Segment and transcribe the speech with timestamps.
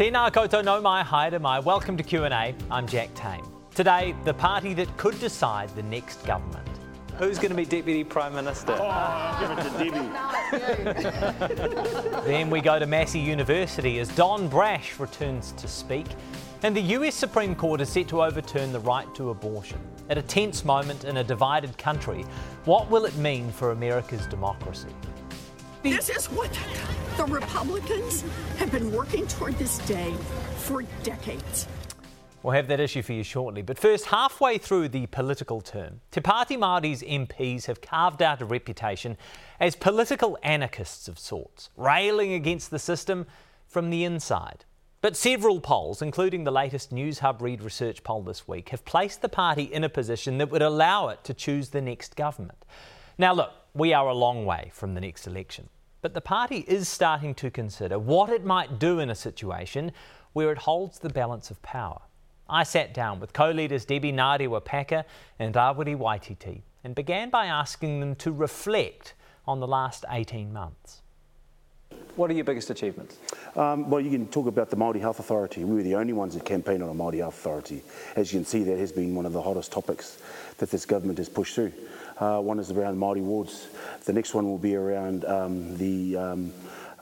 [0.00, 1.58] Tēnā koutou no mai, haere mai.
[1.60, 2.54] Welcome to Q&A.
[2.70, 3.44] I'm Jack Tame.
[3.74, 6.66] Today, the party that could decide the next government.
[7.18, 8.78] Who's going to be Deputy Prime Minister?
[8.80, 10.08] Oh, give it to Debbie.
[12.26, 16.06] then we go to Massey University as Don Brash returns to speak.
[16.62, 19.78] And the US Supreme Court is set to overturn the right to abortion.
[20.08, 22.24] At a tense moment in a divided country,
[22.64, 24.94] what will it mean for America's democracy?
[25.82, 26.50] This is what
[27.16, 28.22] the Republicans
[28.58, 30.12] have been working toward this day
[30.58, 31.66] for decades.
[32.42, 33.62] We'll have that issue for you shortly.
[33.62, 38.44] But first, halfway through the political term, Te Pāti Māori's MPs have carved out a
[38.44, 39.16] reputation
[39.58, 43.26] as political anarchists of sorts, railing against the system
[43.66, 44.66] from the inside.
[45.00, 49.30] But several polls, including the latest Newshub Reid research poll this week, have placed the
[49.30, 52.66] party in a position that would allow it to choose the next government.
[53.16, 55.68] Now, look, we are a long way from the next election,
[56.02, 59.92] but the party is starting to consider what it might do in a situation
[60.32, 62.00] where it holds the balance of power.
[62.48, 65.04] I sat down with co-leaders Debbie Ngarewa-Packer
[65.38, 69.14] and Rawiri Waititi and began by asking them to reflect
[69.46, 71.02] on the last 18 months.
[72.16, 73.18] What are your biggest achievements?
[73.56, 75.64] Um, well, you can talk about the Māori Health Authority.
[75.64, 77.82] We were the only ones that campaigned on a Māori Health Authority.
[78.16, 80.20] As you can see, that has been one of the hottest topics
[80.58, 81.72] that this government has pushed through.
[82.20, 83.68] Uh, one is around Māori wards.
[84.04, 86.52] The next one will be around um, the, um,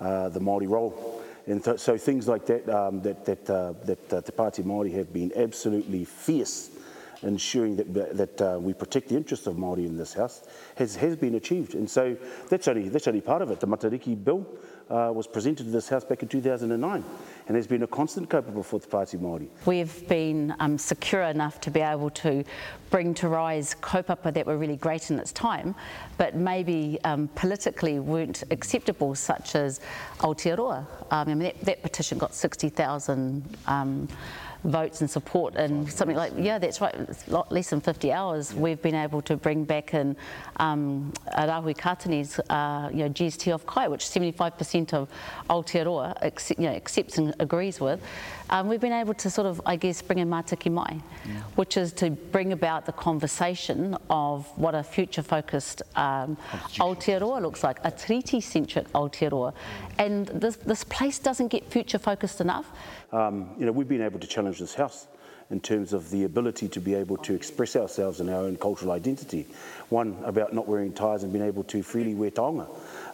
[0.01, 4.13] uh, the Māori role and th so things like that, um, that, that, uh, that
[4.13, 6.71] uh, Te Pāti Māori have been absolutely fierce
[7.23, 11.17] ensuring that, that uh, we protect the interests of Māori in this house has, has
[11.17, 11.75] been achieved.
[11.75, 12.17] And so
[12.49, 13.61] that's only, that's only part of it.
[13.61, 14.47] The Matariki Bill
[14.91, 17.05] uh, was presented to this house back in 2009
[17.47, 19.49] and there's been a constant kaupapa for the Pāti Māori.
[19.65, 22.45] We've been um, secure enough to be able to
[22.91, 25.75] bring to rise kaupapa that were really great in its time,
[26.17, 29.81] but maybe um, politically weren't acceptable, such as
[30.19, 30.79] Aotearoa.
[30.79, 34.09] Um, I mean, that, that petition got 60,000 um,
[34.65, 38.55] votes and support and something like, yeah, that's right, it's lot less than 50 hours,
[38.55, 40.17] we've been able to bring back in
[40.57, 45.09] um, Rahui Katani's, uh, you know, GST of Kai, which 75% of
[45.49, 48.01] Aotearoa accept, you know, accepts and agrees with.
[48.51, 51.35] Um, we've been able to sort of, I guess, bring in Matike Mai, yeah.
[51.57, 56.37] which is to bring about the conversation of what a future-focused um,
[56.77, 59.53] Aotearoa looks like, a treaty-centric Aotearoa.
[59.99, 62.67] And this, this place doesn't get future-focused enough.
[63.13, 65.07] Um, you know, we've been able to challenge this house
[65.51, 68.93] in terms of the ability to be able to express ourselves in our own cultural
[68.93, 69.47] identity.
[69.89, 72.69] One, about not wearing ties and being able to freely wear taonga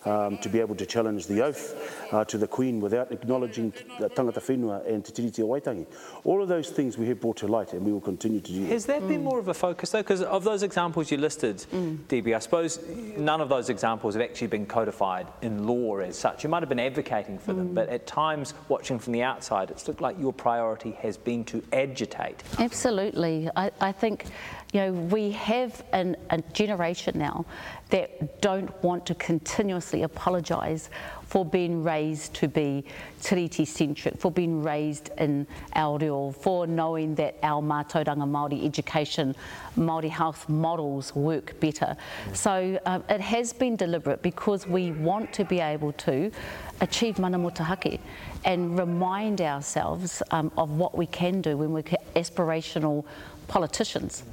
[0.04, 4.08] um, to be able to challenge the oath uh, to the Queen without acknowledging the
[4.10, 5.86] tangata whenua and te tiriti o Waitangi.
[6.24, 8.64] All of those things we have brought to light and we will continue to do.
[8.66, 9.08] Has that mm.
[9.08, 10.02] been more of a focus though?
[10.02, 11.96] Because of those examples you listed, mm.
[12.08, 12.80] DB, I suppose
[13.16, 16.44] none of those examples have actually been codified in law as such.
[16.44, 17.56] You might have been advocating for mm.
[17.56, 21.44] them, but at times, watching from the outside, it's looked like your priority has been
[21.44, 22.42] to agitate.
[22.58, 23.48] Absolutely.
[23.56, 24.26] I, I think
[24.74, 27.46] you know, we have an, a generation now
[27.90, 30.90] that don't want to continuously apologise
[31.28, 32.84] for being raised to be
[33.22, 35.46] tiriti centric, for being raised in
[35.76, 39.36] reo, for knowing that our mātauranga Māori education,
[39.78, 41.96] Māori health models work better.
[42.32, 46.32] So um, it has been deliberate because we want to be able to
[46.80, 48.00] achieve mana motuhake
[48.44, 51.84] and remind ourselves um, of what we can do when we're
[52.16, 53.04] aspirational
[53.46, 54.24] politicians.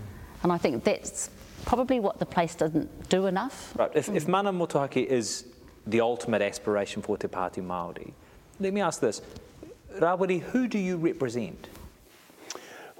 [0.43, 1.29] And I think that's
[1.65, 3.73] probably what the place doesn't do enough.
[3.77, 3.91] Right.
[3.93, 4.15] If, mm.
[4.15, 5.45] if mana motuhake is
[5.87, 8.13] the ultimate aspiration for Te Pāti Māori,
[8.59, 9.21] let me ask this.
[9.99, 11.67] Rawiri, who do you represent?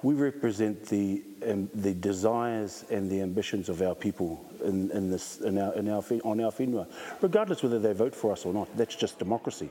[0.04, 5.42] We represent the, um, the desires and the ambitions of our people in, in this,
[5.42, 6.88] in our, in our, on our whenua,
[7.22, 8.76] regardless whether they vote for us or not.
[8.76, 9.70] That's just democracy.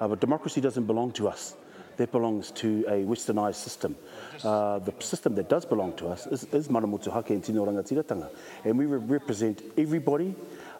[0.00, 1.56] Uh, but democracy doesn't belong to us
[1.96, 3.96] that belongs to a westernized system.
[4.44, 8.28] Uh, the system that does belong to us is, is Maramotuhake and Tino Rangatiratanga.
[8.64, 10.34] And we re represent everybody,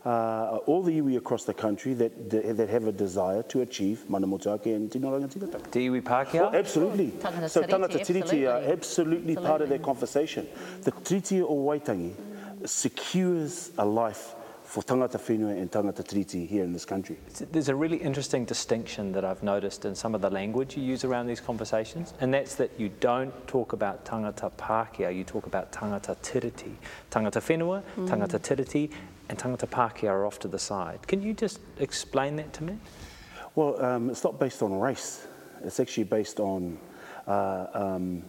[0.05, 4.26] uh, all the iwi across the country that, that have a desire to achieve mana
[4.26, 5.70] motuake and tino rangatiratanga.
[5.70, 6.53] Do iwi Pākehā?
[6.53, 7.09] Oh, absolutely.
[7.12, 10.47] Tangata so tangata tiriti are absolutely, absolutely part of that conversation.
[10.82, 12.15] The tiriti o Waitangi
[12.65, 14.35] secures a life
[14.73, 17.19] for tangata whenua and tangata tiriti here in this country.
[17.51, 21.05] There's a really interesting distinction that I've noticed in some of the language you use
[21.05, 25.73] around these conversations, and that's that you don't talk about tangata Pākehā, you talk about
[25.73, 26.73] tangata tiriti.
[27.11, 28.09] Tangata whenua, mm.
[28.09, 28.91] tangata tiriti,
[29.29, 31.07] and tangata Pākehā are off to the side.
[31.07, 32.79] Can you just explain that to me?
[33.55, 35.27] Well, um, it's not based on race.
[35.63, 36.79] It's actually based on
[37.27, 38.23] uh, um,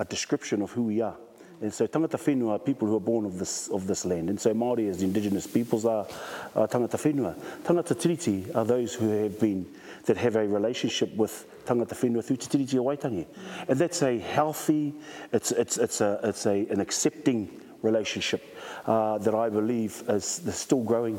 [0.00, 1.14] a description of who we are.
[1.60, 4.28] And so tangata whenua are people who are born of this, of this land.
[4.28, 6.06] And so Māori as indigenous peoples are,
[6.54, 7.34] are tangata whenua.
[7.62, 9.66] Tangata tiriti are those who have been
[10.04, 13.26] that have a relationship with tangata whenua through te tiriti o Waitangi.
[13.68, 14.94] And that's a healthy,
[15.32, 17.48] it's, it's, it's, a, it's a, an accepting
[17.82, 18.42] relationship
[18.86, 21.18] uh, that I believe is, is still growing,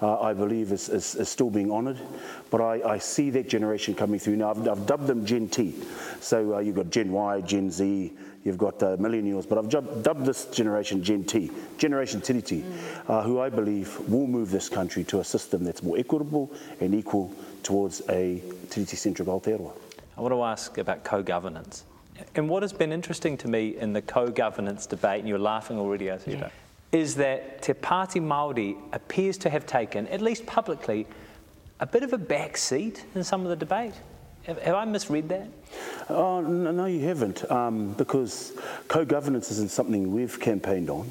[0.00, 1.98] uh, I believe is, is, is still being honoured.
[2.50, 4.50] But I, I see that generation coming through now.
[4.50, 5.74] I've, I've dubbed them Gen T.
[6.20, 8.12] So uh, you've got Gen Y, Gen Z,
[8.44, 13.10] you've got uh, millennials, but I've dubbed, dubbed this generation Gen T, Generation Tiriti, mm.
[13.10, 16.94] uh, who I believe will move this country to a system that's more equitable and
[16.94, 17.32] equal
[17.62, 19.72] towards a Tiriti-centric Aotearoa.
[20.16, 21.84] I want to ask about co-governance.
[22.36, 26.06] And what has been interesting to me in the co-governance debate, and you're laughing already,
[26.06, 26.48] Asita, yeah.
[26.92, 31.06] is that Te Pāti Māori appears to have taken, at least publicly,
[31.80, 33.94] a bit of a back seat in some of the debate.
[34.46, 35.48] Have, have I misread that?
[36.10, 38.52] Oh, no, you haven't, um, because
[38.88, 41.10] co-governance isn't something we've campaigned on.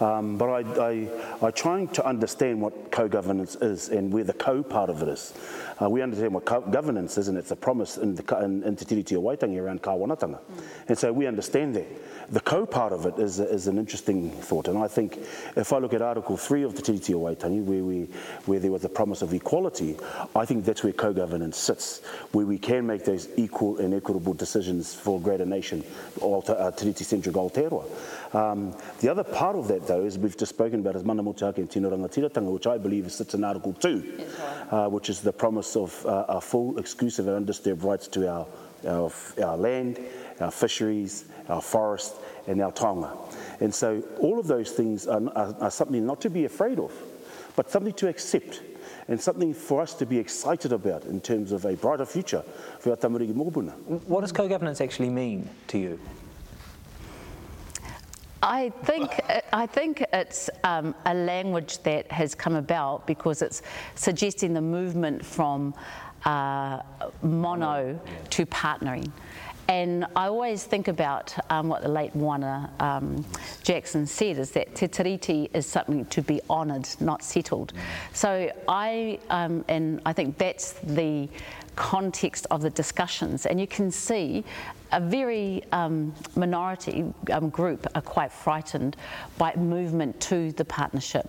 [0.00, 1.08] Um, but I, I,
[1.42, 5.34] I'm trying to understand what co-governance is and where the co part of it is.
[5.80, 8.84] Uh, we understand what governance is, and it's a promise in, the, in, in Te
[8.84, 10.38] Tiriti o Waitangi around kāwanatanga.
[10.38, 10.62] Mm.
[10.88, 11.86] And so we understand that.
[12.30, 15.18] The co part of it is, is an interesting thought, and I think
[15.56, 18.08] if I look at Article 3 of the Te Tiriti o Waitangi, where, we,
[18.46, 19.96] where there was a promise of equality,
[20.36, 24.34] I think that's where co governance sits, where we can make those equal and equitable
[24.34, 25.88] decisions for a greater nation, Te
[26.20, 27.84] uh, Tiriti centric Aotearoa.
[28.32, 31.58] Um, the other part of that, though, is we've just spoken about is mana motuhake
[31.58, 34.26] and tino rangatiratanga, which I believe sits in Article 2,
[34.70, 38.46] uh, which is the promise of uh, our full, exclusive and undisturbed rights to our,
[38.86, 39.10] our,
[39.42, 39.98] our land,
[40.40, 42.14] our fisheries, our forest
[42.46, 43.16] and our taonga.
[43.60, 46.92] And so all of those things are, are, are something not to be afraid of,
[47.56, 48.62] but something to accept
[49.08, 52.42] and something for us to be excited about in terms of a brighter future
[52.78, 53.72] for our tamariki mokopuna.
[54.06, 56.00] What does co-governance actually mean to you?
[58.42, 59.20] I think
[59.52, 63.62] I think it's um, a language that has come about because it's
[63.96, 65.74] suggesting the movement from
[66.24, 66.80] uh,
[67.22, 68.00] mono
[68.30, 69.10] to partnering.
[69.68, 73.24] And I always think about um, what the late Moana um,
[73.62, 77.72] Jackson said is that te tiriti is something to be honoured, not settled.
[78.12, 81.28] So I, um, and I think that's the
[81.80, 83.46] context of the discussions.
[83.46, 84.44] And you can see
[84.92, 88.96] a very um, minority um, group are quite frightened
[89.38, 91.26] by movement to the partnership.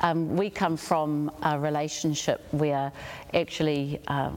[0.00, 2.92] Um, we come from a relationship where
[3.34, 4.30] actually, uh,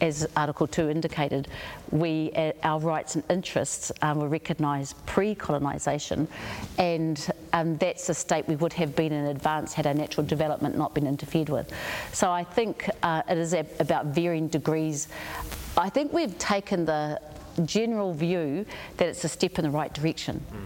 [0.00, 1.48] as Article 2 indicated,
[1.90, 6.28] we, uh, our rights and interests um, were recognised pre-colonisation
[6.78, 10.76] and um, that's the state we would have been in advance had our natural development
[10.76, 11.72] not been interfered with.
[12.12, 15.08] So I think uh, it is a, about varying degrees.
[15.76, 17.20] I think we've taken the
[17.64, 18.66] general view
[18.98, 20.44] that it's a step in the right direction.
[20.50, 20.56] Mm.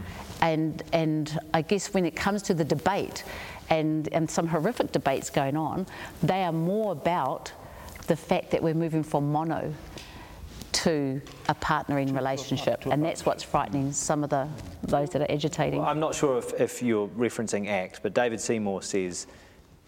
[0.42, 3.24] And, and I guess when it comes to the debate,
[3.70, 5.86] and, and some horrific debates going on,
[6.22, 7.52] they are more about
[8.08, 9.72] the fact that we're moving from mono
[10.72, 14.48] to a partnering relationship, and that's what's frightening some of the
[14.82, 15.80] those that are agitating.
[15.80, 19.26] Well, I'm not sure if, if you're referencing ACT, but David Seymour says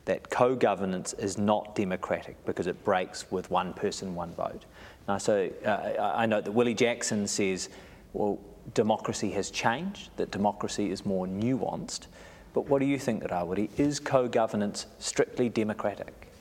[0.05, 4.65] that co-governance is not democratic because it breaks with one person, one vote.
[5.07, 7.69] Now, so uh, I note that Willie Jackson says,
[8.13, 8.41] well,
[8.75, 12.07] democracy has changed, that democracy is more nuanced.
[12.55, 13.71] But what do you think, Rawiri?
[13.79, 16.33] Is co-governance strictly democratic?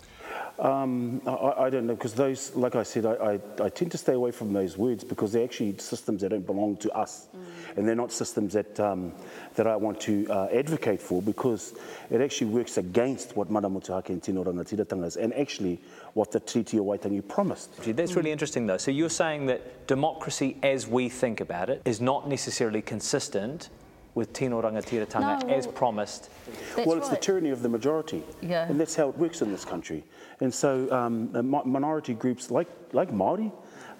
[0.61, 3.97] Um, I, I, don't know, because those, like I said, I, I, I, tend to
[3.97, 7.29] stay away from those words because they're actually systems that don't belong to us.
[7.35, 7.77] Mm.
[7.77, 9.11] And they're not systems that, um,
[9.55, 11.73] that I want to uh, advocate for because
[12.11, 15.79] it actually works against what Mana Motuhake and Tino Rangatiratanga is and actually
[16.13, 17.71] what the Treaty of Waitangi promised.
[17.95, 18.77] That's really interesting, though.
[18.77, 23.69] So you're saying that democracy as we think about it is not necessarily consistent
[24.15, 26.29] with Tino Rangatiratanga no, well, as promised.
[26.77, 27.11] Well, it's right.
[27.11, 28.23] the tyranny of the majority.
[28.41, 28.67] Yeah.
[28.67, 30.03] And that's how it works in this country.
[30.41, 31.31] And so um,
[31.65, 33.51] minority groups like, like Māori,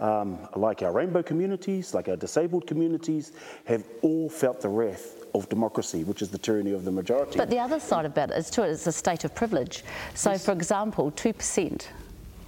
[0.02, 3.32] um, like our rainbow communities, like our disabled communities,
[3.66, 7.38] have all felt the wrath of democracy, which is the tyranny of the majority.
[7.38, 9.84] But the other side about it is too, it's a state of privilege.
[10.14, 10.46] So, yes.
[10.46, 11.86] for example, 2%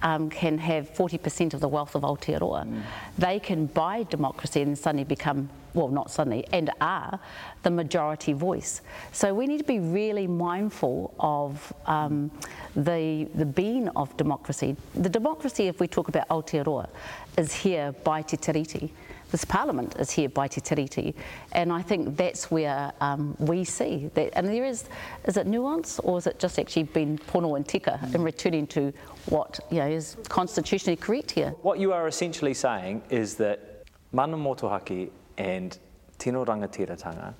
[0.04, 2.64] um, can have 40% of the wealth of Aotearoa.
[2.64, 2.82] Mm.
[3.18, 7.18] They can buy democracy and suddenly become well, not suddenly, and are
[7.64, 8.80] the majority voice.
[9.12, 12.30] So we need to be really mindful of um,
[12.76, 14.76] the, the being of democracy.
[14.94, 16.88] The democracy, if we talk about Aotearoa,
[17.36, 18.90] is here by Te Tiriti.
[19.30, 21.14] This parliament is here by Te Tiriti,
[21.52, 24.30] and I think that's where um, we see that.
[24.36, 24.84] And there is,
[25.24, 28.92] is it nuance, or is it just actually been pono and tika in returning to
[29.26, 31.50] what you know is constitutionally correct here?
[31.62, 35.76] What you are essentially saying is that mana motuhake and
[36.18, 37.34] tino rangatiratanga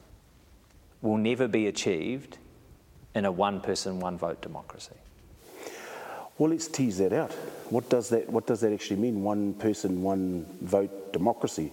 [1.03, 2.39] will never be achieved
[3.15, 4.95] in a one person, one vote democracy?
[6.39, 7.33] Well, let's tease that out.
[7.71, 9.23] What does that, what does that actually mean?
[9.23, 11.73] One person, one vote democracy.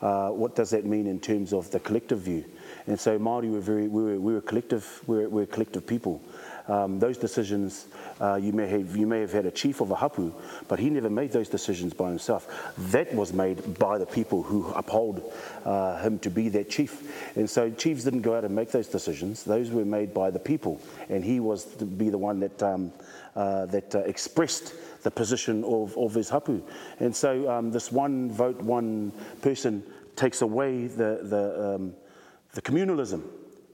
[0.00, 2.44] Uh, what does that mean in terms of the collective view?
[2.86, 5.86] And so Māori were very, we were, we were collective, we were, we were collective
[5.86, 6.22] people.
[6.68, 7.86] Um, those decisions,
[8.20, 10.32] uh, you, may have, you may have had a chief of a hapu,
[10.68, 12.72] but he never made those decisions by himself.
[12.92, 15.32] That was made by the people who uphold
[15.64, 17.34] uh, him to be their chief.
[17.36, 19.42] And so chiefs didn't go out and make those decisions.
[19.42, 20.80] Those were made by the people.
[21.08, 22.92] And he was to be the one that, um,
[23.34, 26.62] uh, that uh, expressed the position of, of his hapu.
[27.00, 29.82] And so um, this one vote, one person
[30.14, 31.94] takes away the, the, um,
[32.52, 33.22] the communalism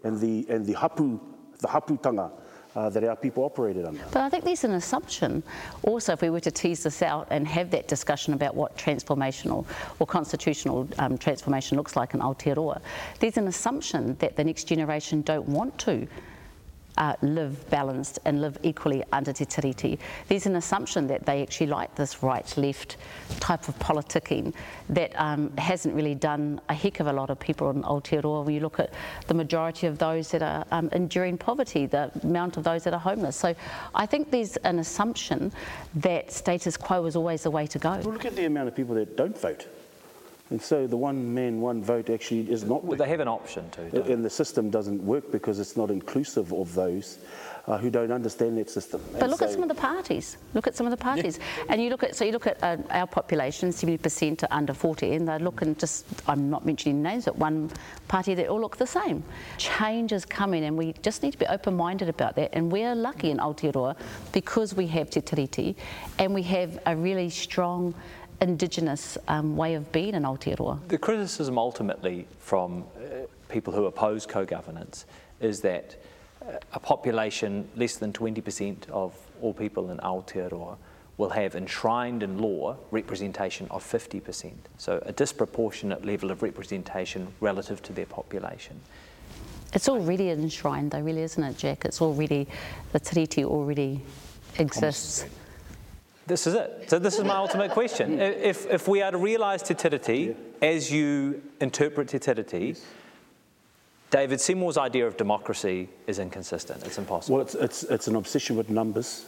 [0.05, 1.21] and the, and the hapu,
[1.59, 2.31] the haputanga
[2.77, 4.05] uh, that our people operated under.
[4.13, 5.43] But I think there's an assumption
[5.83, 9.65] also, if we were to tease this out and have that discussion about what transformational
[9.99, 12.81] or constitutional um, transformation looks like in Aotearoa,
[13.19, 16.07] there's an assumption that the next generation don't want to
[16.99, 19.99] uh, live balanced and live equally under Te Tiriti.
[20.29, 22.97] There's an assumption that they actually like this right-left
[23.41, 24.55] type of politicking
[24.91, 28.45] that um, hasn't really done a heck of a lot of people in Aotearoa.
[28.45, 28.93] When you look at
[29.27, 33.01] the majority of those that are um, enduring poverty, the amount of those that are
[33.01, 33.37] homeless.
[33.37, 33.55] So
[33.95, 35.53] I think there's an assumption
[35.97, 37.91] that status quo is always the way to go.
[37.91, 39.67] Well, look at the amount of people that don't vote.
[40.51, 42.85] And so the one man, one vote actually is not.
[42.85, 44.13] Well, they have an option to.
[44.13, 47.19] And the system doesn't work because it's not inclusive of those
[47.67, 49.01] uh, who don't understand that system.
[49.13, 50.37] But and look so at some of the parties.
[50.55, 51.65] Look at some of the parties, yeah.
[51.71, 54.73] and you look at so you look at uh, our population, seventy percent are under
[54.73, 56.07] forty, and they're looking just.
[56.29, 57.71] I'm not mentioning names, but one
[58.07, 59.25] party they all look the same.
[59.59, 62.51] Change is coming, and we just need to be open-minded about that.
[62.53, 63.97] And we're lucky in Aotearoa
[64.33, 65.75] because we have Te Tiriti,
[66.21, 67.95] and we have a really strong
[68.41, 70.87] indigenous um, way of being in Aotearoa.
[70.89, 75.07] The criticism ultimately from uh, people who oppose co-governance
[75.41, 75.97] is that
[76.43, 80.77] uh, a population less than 20% of all people in Aotearoa
[81.19, 84.53] will have enshrined in law representation of 50%.
[84.77, 88.79] So a disproportionate level of representation relative to their population.
[89.73, 91.85] It's already enshrined though, really, isn't it, Jack?
[91.85, 92.47] It's already,
[92.93, 94.01] the treaty already
[94.59, 95.23] exists.
[95.23, 95.46] Almost.
[96.27, 96.87] This is it.
[96.89, 98.15] So this is my ultimate question.
[98.15, 98.21] Hmm.
[98.21, 100.69] If, if we are to realise Te Tiriti yeah.
[100.69, 102.85] as you interpret Te Tiriti, yes.
[104.11, 106.85] David Seymour's idea of democracy is inconsistent.
[106.85, 107.37] It's impossible.
[107.37, 109.27] Well, it's, it's, it's an obsession with numbers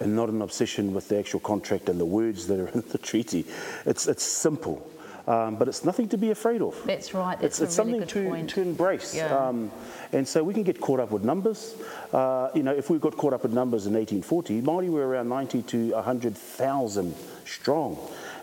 [0.00, 2.98] and not an obsession with the actual contract and the words that are in the
[2.98, 3.44] treaty.
[3.84, 4.88] It's, it's simple.
[5.26, 6.80] Um, but it's nothing to be afraid of.
[6.84, 7.38] That's right.
[7.40, 8.50] That's it's, it's really something to, point.
[8.50, 9.14] to embrace.
[9.14, 9.36] Yeah.
[9.36, 9.70] Um,
[10.12, 11.76] and so we can get caught up with numbers.
[12.12, 15.28] Uh, you know, if we got caught up with numbers in 1840, Māori were around
[15.28, 17.14] 90 to 100,000
[17.44, 17.96] strong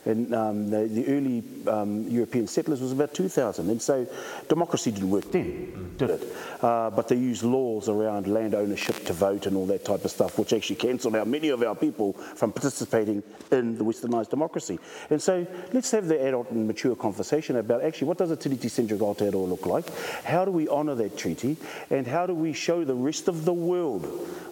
[0.06, 3.70] and um, the, the, early um, European settlers was about 2,000.
[3.70, 4.08] And so
[4.48, 6.36] democracy didn't work then, did it?
[6.62, 10.12] Uh, but they used laws around land ownership to vote and all that type of
[10.12, 14.79] stuff, which actually cancelled out many of our people from participating in the westernised democracy.
[15.10, 18.70] And so let's have the adult and mature conversation about actually what does a Tiriti
[18.70, 19.89] Centric Aotearoa look like?
[20.24, 21.58] How do we honour that treaty?
[21.89, 24.06] And how do we show the rest of the world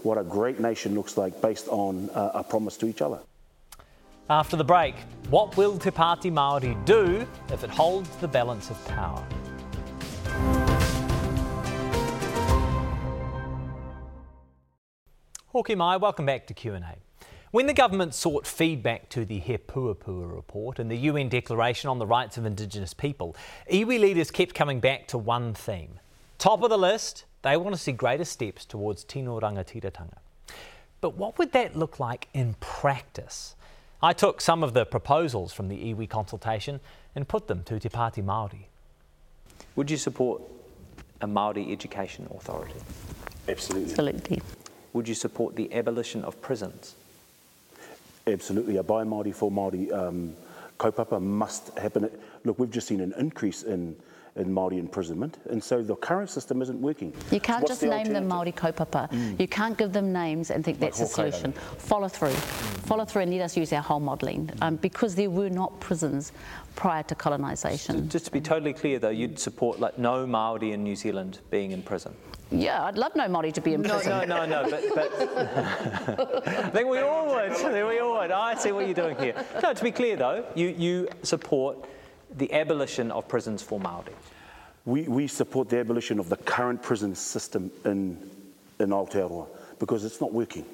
[0.04, 3.20] what a great nation looks like based on uh, a promise to each other?
[4.30, 4.96] After the break,
[5.30, 9.26] what will Te Pāti Māori do if it holds the balance of power?
[15.54, 16.82] Hoki mai, welcome back to Q&A.
[17.52, 21.98] When the government sought feedback to the He Puapua report and the UN Declaration on
[21.98, 23.34] the Rights of Indigenous People,
[23.72, 26.02] iwi leaders kept coming back to one theme.
[26.38, 30.18] Top of the list, they want to see greater steps towards tino rangatiratanga.
[31.00, 33.56] But what would that look like in practice?
[34.02, 36.80] I took some of the proposals from the iwi consultation
[37.16, 38.66] and put them to Te Pāti Māori.
[39.76, 40.42] Would you support
[41.22, 42.80] a Māori education authority?
[43.48, 43.90] Absolutely.
[43.92, 44.42] Absolutely.
[44.94, 46.94] Would you support the abolition of prisons?
[48.28, 48.78] Absolutely.
[48.78, 50.36] A by Māori for Māori um,
[50.78, 52.10] kaupapa must happen.
[52.44, 53.96] Look, we've just seen an increase in
[54.38, 57.14] in Māori imprisonment, and so the current system isn't working.
[57.32, 59.10] You can't so just the name them Māori kaupapa.
[59.10, 59.40] Mm.
[59.40, 61.52] You can't give them names and think like that's the solution.
[61.78, 62.30] Follow through.
[62.30, 62.88] Mm.
[62.88, 66.32] Follow through and let us use our whole modelling, um, because there were not prisons
[66.76, 67.96] prior to colonisation.
[67.96, 71.40] So just to be totally clear though, you'd support like no Māori in New Zealand
[71.50, 72.14] being in prison?
[72.50, 74.10] Yeah, I'd love no Māori to be in prison.
[74.10, 77.52] No, no, no, no, but, but I think we all would.
[77.52, 78.32] I think We all would.
[78.32, 79.34] I see what you're doing here.
[79.62, 81.86] No, to be clear though, you, you support
[82.36, 84.14] the abolition of prisons for Māori?
[84.86, 88.30] We, we support the abolition of the current prison system in,
[88.80, 89.48] in Aotearoa
[89.80, 90.66] because it's not working.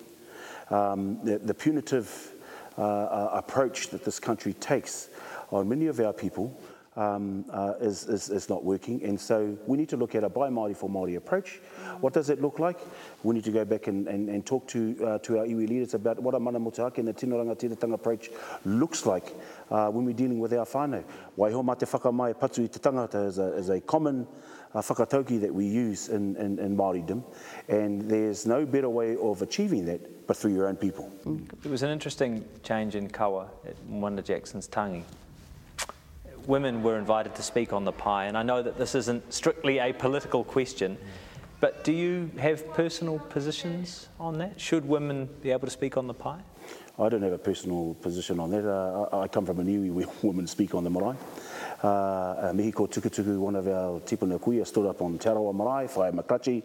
[0.69, 2.31] Um, the, the, punitive
[2.77, 5.10] uh, uh, approach that this country takes
[5.51, 6.57] on many of our people
[6.96, 9.04] um, uh, is, is, is not working.
[9.04, 11.60] And so we need to look at a by Māori for Māori approach.
[12.02, 12.80] What does it look like?
[13.24, 15.94] We need to go back and, and, and talk to, uh, to our iwi leaders
[15.94, 18.30] about what a mana motuhake and the tino rangatira approach
[18.66, 19.36] looks like
[19.72, 21.04] uh, when we're dealing with our whānau.
[21.38, 24.28] Waiho mā te whakamai patu i te tangata is a, is a common
[24.74, 27.24] uh, whakatauki that we use in, in, in Māoridom,
[27.68, 31.12] and there's no better way of achieving that but through your own people.
[31.62, 35.04] There was an interesting change in kawa at Wanda Jackson's tangi.
[36.46, 39.80] Women were invited to speak on the pie, and I know that this isn't strictly
[39.80, 40.98] a political question,
[41.60, 44.60] but do you have personal positions on that?
[44.60, 46.42] Should women be able to speak on the pie?
[47.00, 48.70] I don't have a personal position on that.
[48.70, 51.16] Uh, I come from a iwi where women speak on the marae.
[51.84, 55.88] Uh, uh, Mihiko Tukutuku, one of our tipuna kuia, stood up on Te Arawa Marae.
[55.88, 56.63] Whai Makachi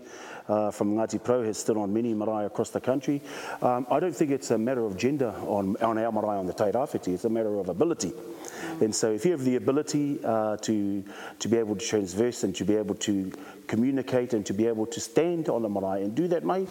[0.49, 3.21] uh, from Ngati Pro has stood on many marae across the country.
[3.61, 6.53] Um, I don't think it's a matter of gender on, on our marae on the
[6.53, 7.15] Te Rāwhiti.
[7.15, 8.13] It's a matter of ability.
[8.81, 11.05] And so if you have the ability uh, to,
[11.41, 13.33] to be able to transverse and to be able to
[13.67, 16.69] communicate and to be able to stand on the marae and do that, mate,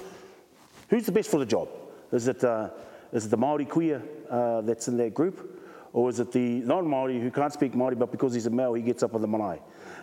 [0.90, 1.68] who's the best for the job?
[2.14, 2.70] Is it, uh,
[3.12, 5.56] is it the Māori kuia uh, that's in that group?
[5.98, 8.84] Or is it the non-Māori who can't speak Māori but because he's a male he
[8.84, 9.60] gets up on the marae?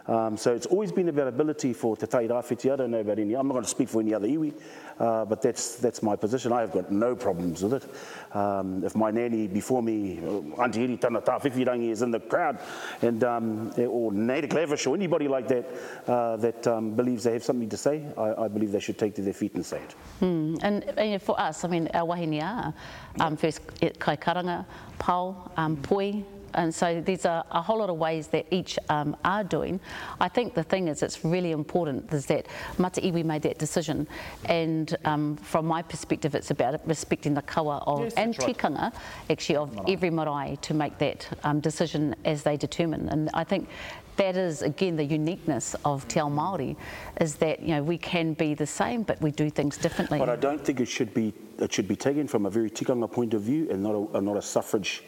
[0.07, 2.73] Um, so it's always been about ability for Te Tai Rāwhiti.
[2.73, 4.53] I don't know about any, I'm not going to speak for any other iwi,
[4.99, 6.53] uh, but that's, that's my position.
[6.53, 8.37] I have got no problems with it.
[8.37, 12.59] Um, if my nanny before me, uh, Auntie Eri Tana Tāwhiwhirangi is in the crowd,
[13.03, 15.67] and, um, or Nader Clavish or anybody like that
[16.07, 19.15] uh, that um, believes they have something to say, I, I believe they should take
[19.15, 19.93] to their feet and say it.
[20.21, 20.57] Hmm.
[20.63, 22.75] And, and for us, I mean, our wahine are
[23.21, 23.61] um, first
[23.99, 24.67] kai karanga,
[24.99, 29.17] pau, um, poi, and so there's a, a whole lot of ways that each um,
[29.25, 29.81] are doing.
[30.21, 32.47] I think the thing is, it's really important is that
[32.79, 34.07] Mata Iwi made that decision,
[34.47, 38.57] and um, from my perspective, it's about respecting the kawa of Yes, and that's right.
[38.57, 38.93] tikanga
[39.31, 43.09] actually of every marae to make that um, decision as they determine.
[43.09, 43.69] And I think
[44.17, 46.77] that is again the uniqueness of Te Ao Māori
[47.21, 50.19] is that you know we can be the same but we do things differently.
[50.19, 53.11] But I don't think it should be it should be taken from a very tikanga
[53.11, 55.03] point of view and not a, not a suffrage,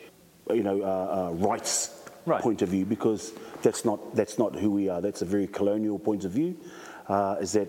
[0.50, 1.92] you know, uh, uh, rights
[2.26, 2.42] Right.
[2.42, 3.32] point of view because
[3.62, 5.00] that's not that's not who we are.
[5.00, 6.56] That's a very colonial point of view.
[7.08, 7.68] Uh, is that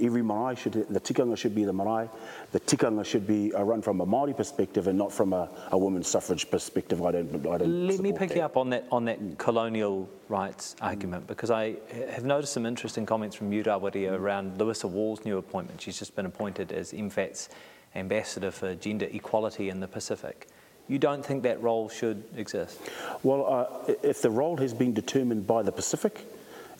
[0.00, 2.08] every marae should the tikanga should be the marae,
[2.52, 5.76] the tikanga should be uh, run from a Maori perspective and not from a, a
[5.76, 7.02] women's suffrage perspective.
[7.02, 7.46] I don't.
[7.48, 7.88] I don't.
[7.88, 8.36] Let me pick that.
[8.36, 11.74] you up on that on that colonial rights argument because I
[12.12, 15.80] have noticed some interesting comments from Murawari around Louisa Wall's new appointment.
[15.82, 17.48] She's just been appointed as MFAT's
[17.96, 20.46] ambassador for gender equality in the Pacific.
[20.88, 22.80] You don't think that role should exist?
[23.22, 26.24] Well, uh, if the role has been determined by the Pacific,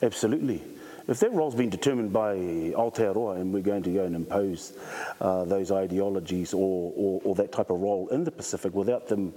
[0.02, 0.62] absolutely.
[1.08, 4.72] If that role's been determined by Aotearoa and we're going to go and impose
[5.20, 9.32] uh, those ideologies or, or, or that type of role in the Pacific without them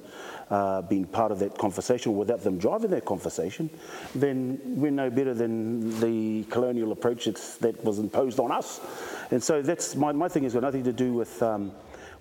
[0.50, 3.70] uh, being part of that conversation, without them driving that conversation,
[4.16, 8.82] then we're no better than the colonial approach that was imposed on us.
[9.30, 11.42] And so that's my, my thing has got nothing to do with.
[11.44, 11.72] Um,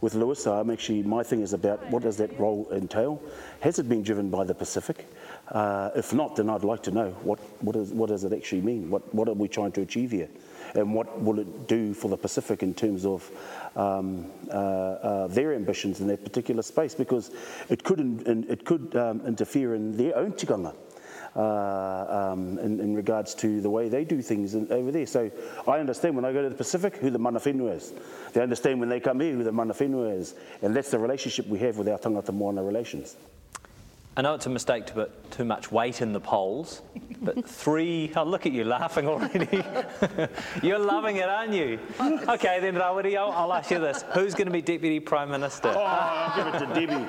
[0.00, 3.20] with Louisa, I'm actually, my thing is about what does that role entail?
[3.60, 5.06] Has it been driven by the Pacific?
[5.48, 8.60] Uh, if not, then I'd like to know what, what, is, what does it actually
[8.60, 8.90] mean?
[8.90, 10.28] What, what are we trying to achieve here?
[10.74, 13.28] And what will it do for the Pacific in terms of
[13.74, 16.94] um, uh, uh, their ambitions in that particular space?
[16.94, 17.30] Because
[17.68, 20.74] it could, in, in, it could um, interfere in their own tikanga
[21.38, 25.06] uh, um, in, in regards to the way they do things in, over there.
[25.06, 25.30] So
[25.68, 27.92] I understand when I go to the Pacific who the mana whenua is.
[28.32, 30.34] They understand when they come here who the mana whenua is.
[30.62, 33.16] And that's the relationship we have with our tangata moana relations.
[34.18, 36.82] I know it's a mistake to put too much weight in the polls,
[37.22, 39.62] but three, oh, look at you laughing already.
[40.60, 41.78] You're loving it, aren't you?
[42.00, 44.02] Okay, then, Rawiri, I'll, I'll ask you this.
[44.14, 45.68] Who's going to be Deputy Prime Minister?
[45.68, 46.94] Oh, I'll give it to Debbie.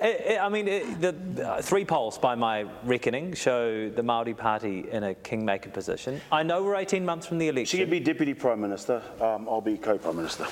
[0.02, 4.88] I I mean, it, the, the three polls, by my reckoning, show the Maori Party
[4.88, 6.20] in a kingmaker position.
[6.30, 7.76] I know we're 18 months from the election.
[7.78, 7.98] She election.
[7.98, 9.02] can be Deputy Prime Minister.
[9.20, 10.46] Um, I'll be Co-Prime Minister.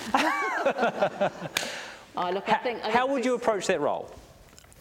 [2.17, 4.11] Oh, look, I think, I How would you approach that role?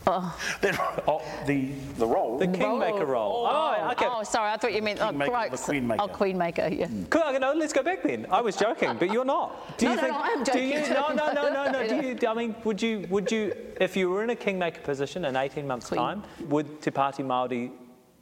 [0.08, 0.32] Uh.
[0.62, 2.38] That- oh, the, the role.
[2.40, 3.46] The kingmaker role.
[3.48, 4.06] Oh, oh okay.
[4.08, 5.52] Oh, sorry, I thought you meant oh, Kingmaker, right.
[5.52, 5.98] the queenmaker.
[6.00, 6.88] Oh, queenmaker, yeah.
[6.88, 7.10] Mm.
[7.10, 8.26] Cool, okay, no, let's go back then.
[8.32, 9.78] I was joking, but you're not.
[9.78, 10.14] Do you No, no, think?
[10.14, 10.94] no, I am Do you, joking.
[10.94, 11.88] no, no, no, no, no.
[12.02, 12.18] Do you?
[12.28, 13.06] I mean, would you?
[13.10, 13.54] Would you?
[13.80, 16.00] If you were in a kingmaker position in 18 months' Queen.
[16.00, 17.72] time, would Te Pāti Māori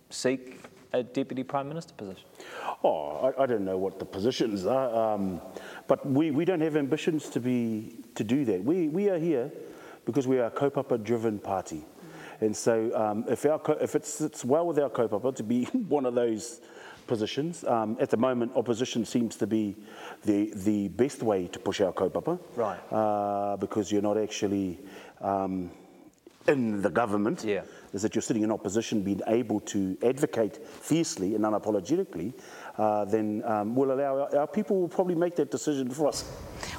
[0.09, 0.66] seek
[0.97, 2.25] a deputy prime minister position?
[2.83, 5.41] Oh, I, I don't know what the positions are, um,
[5.87, 8.63] but we, we don't have ambitions to be to do that.
[8.63, 9.51] We, we are here
[10.05, 11.85] because we are a kaupapa-driven party,
[12.41, 16.05] and so um, if our if it sits well with our kaupapa to be one
[16.05, 16.61] of those
[17.07, 19.75] positions, um, at the moment opposition seems to be
[20.25, 22.79] the the best way to push our kaupapa, Right.
[22.91, 24.79] Uh, because you're not actually.
[25.21, 25.71] Um,
[26.47, 27.63] in the government Yeah.
[27.93, 32.33] Is that you're sitting in opposition, being able to advocate fiercely and unapologetically,
[32.77, 36.25] uh, then um, we'll allow our, our people will probably make that decision for us.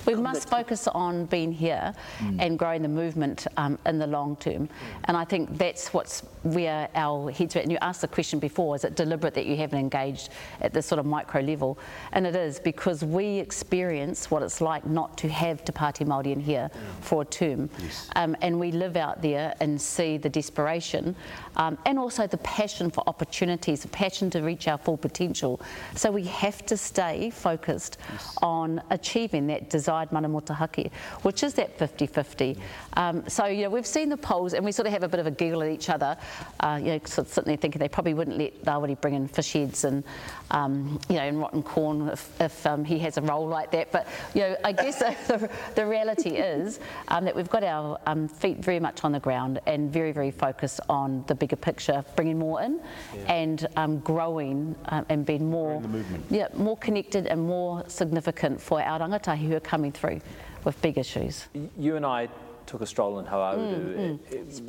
[0.06, 1.94] We must focus on being here
[2.38, 4.68] and growing the movement um, in the long term.
[5.04, 7.64] And I think that's what's where our heads are at.
[7.64, 10.86] And you asked the question before, is it deliberate that you haven't engaged at this
[10.86, 11.78] sort of micro level?
[12.12, 16.32] And it is because we experience what it's like not to have Te Pāti Māori
[16.32, 17.70] in here for a term.
[18.16, 21.14] Um, and we live out there and see the desperation
[21.56, 25.60] um, and also the passion for opportunities, the passion to reach our full potential.
[25.94, 27.98] So we have to stay focused
[28.42, 30.90] on achieving that desired mana motuhake,
[31.22, 32.58] which is that 50-50.
[32.94, 35.20] Um, so, you know, we've seen the polls and we sort of have a bit
[35.20, 36.16] of a giggle at each other,
[36.60, 39.28] uh, you know, sort of sitting there thinking they probably wouldn't let Rawiri bring in
[39.28, 40.04] fish heads and,
[40.50, 43.92] um, you know, and rotten corn if, if um, he has a role like that.
[43.92, 48.28] But, you know, I guess the, the reality is um, that we've got our um,
[48.28, 52.38] feet very much on the ground and very, very focused on the bigger picture, bringing
[52.38, 52.80] more in
[53.26, 55.82] and um, growing um, and being more,
[56.30, 60.20] yeah, more connected and more significant for our rangatahi who are coming through
[60.64, 61.46] with big issues.
[61.76, 62.28] You and I
[62.66, 64.18] took a stroll in Hauauru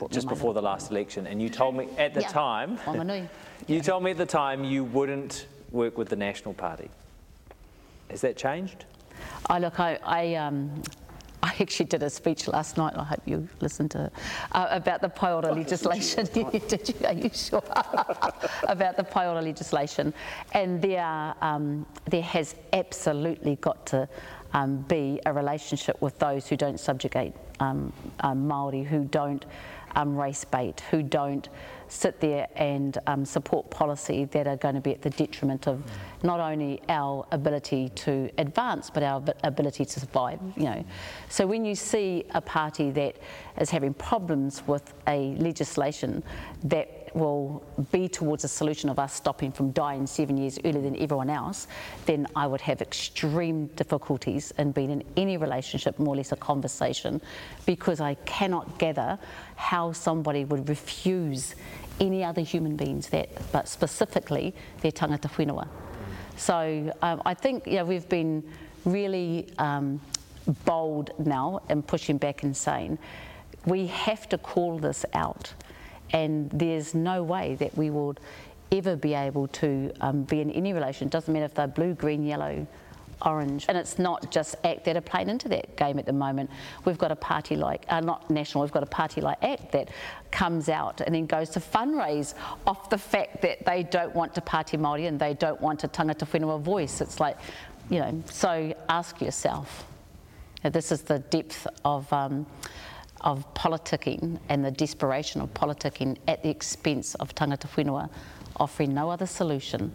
[0.02, 2.28] uh, just before the last election, and you told me at the Yeah.
[2.30, 3.28] time, Wanganui.
[3.67, 6.89] you told me at the time you wouldn't work with the National Party.
[8.10, 8.86] Has that changed?
[9.47, 10.82] I look, I, I, um,
[11.43, 12.93] I actually did a speech last night.
[12.95, 14.13] I hope you listened to it,
[14.54, 16.25] uh, about the Pae Ora legislation.
[16.34, 17.06] did you?
[17.06, 17.63] Are you sure?
[18.63, 20.13] about the Pae Ora legislation,
[20.54, 24.08] and there, um, there has absolutely got to
[24.53, 29.45] um, be a relationship with those who don't subjugate um, um, Maori, who don't
[29.95, 31.49] um, race bait, who don't
[31.88, 35.81] sit there and um, support policy that are going to be at the detriment of
[36.21, 40.39] not only our ability to advance but our ability to survive.
[40.55, 40.85] You know,
[41.29, 43.17] so when you see a party that
[43.59, 46.23] is having problems with a legislation
[46.63, 50.95] that will be towards a solution of us stopping from dying seven years earlier than
[50.98, 51.67] everyone else,
[52.06, 56.36] then I would have extreme difficulties in being in any relationship, more or less a
[56.36, 57.22] conversation,
[57.65, 59.19] because I cannot gather
[59.56, 61.56] how somebody would refuse
[62.00, 65.67] any other human beings that, but specifically their tangata whenua.
[66.38, 68.43] So um, I think know, we've been
[68.86, 70.00] really um,
[70.65, 72.98] bold now in pushing back and saying
[73.65, 75.54] we have to call this out,
[76.12, 78.19] and there's no way that we would
[78.72, 81.08] ever be able to um, be in any relation.
[81.08, 82.67] It doesn't matter if they're blue, green, yellow,
[83.26, 83.65] orange.
[83.67, 86.50] And it's not just ACT that are playing into that game at the moment.
[86.86, 89.89] We've got a party like, uh, not national, we've got a party like ACT that
[90.32, 92.34] comes out and then goes to fundraise
[92.65, 95.88] off the fact that they don't want to party Māori and they don't want a
[95.88, 97.02] tangata whenua voice.
[97.02, 97.38] It's like,
[97.89, 99.86] you know, so ask yourself.
[100.63, 102.45] This is the depth of, um,
[103.21, 108.10] of politicking and the desperation of politicking at the expense of tangata whenua,
[108.58, 109.91] offering no other solution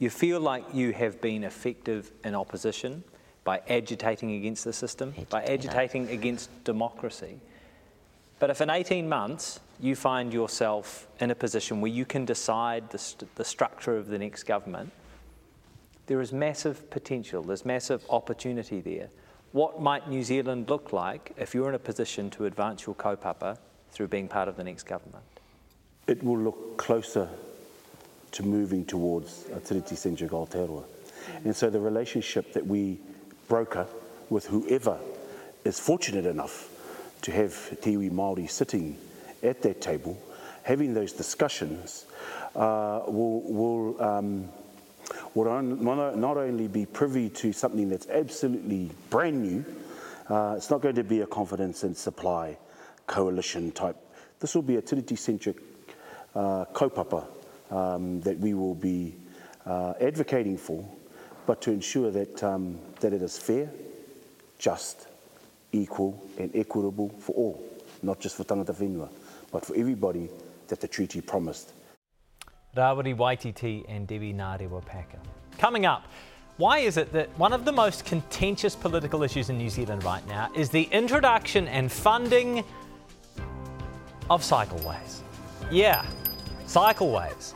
[0.00, 3.04] You feel like you have been effective in opposition
[3.44, 7.38] by agitating against the system, by agitating against democracy.
[8.38, 12.88] But if in 18 months you find yourself in a position where you can decide
[12.88, 14.90] the, st- the structure of the next government,
[16.06, 19.10] there is massive potential, there's massive opportunity there.
[19.52, 23.58] What might New Zealand look like if you're in a position to advance your kaupapa
[23.90, 25.24] through being part of the next government?
[26.06, 27.28] It will look closer
[28.30, 30.84] to moving towards a Tiriti Centric Aotearoa.
[31.44, 33.00] And so the relationship that we
[33.48, 33.88] broker
[34.28, 34.98] with whoever
[35.64, 36.68] is fortunate enough
[37.22, 38.96] to have Te iwi Māori sitting
[39.42, 40.16] at that table,
[40.62, 42.06] having those discussions,
[42.54, 44.48] uh, will, will, um,
[45.34, 49.64] will not not only be privy to something that's absolutely brand new,
[50.28, 52.56] uh, it's not going to be a confidence and supply
[53.06, 53.96] coalition type.
[54.38, 55.56] This will be a Tiriti centric
[56.34, 57.26] uh, kaupapa
[57.70, 59.14] um, that we will be
[59.66, 60.84] uh, advocating for,
[61.46, 63.70] but to ensure that, um, that it is fair,
[64.58, 65.08] just,
[65.72, 67.64] equal, and equitable for all,
[68.02, 69.08] not just for tangata whenua,
[69.52, 70.28] but for everybody
[70.68, 71.72] that the treaty promised.
[72.76, 75.18] Rawiri Waititi and Debbie Ngarewa Packer.
[75.58, 76.04] Coming up,
[76.56, 80.26] why is it that one of the most contentious political issues in New Zealand right
[80.28, 82.64] now is the introduction and funding
[84.28, 85.22] of cycleways?
[85.70, 86.06] Yeah,
[86.64, 87.54] cycleways.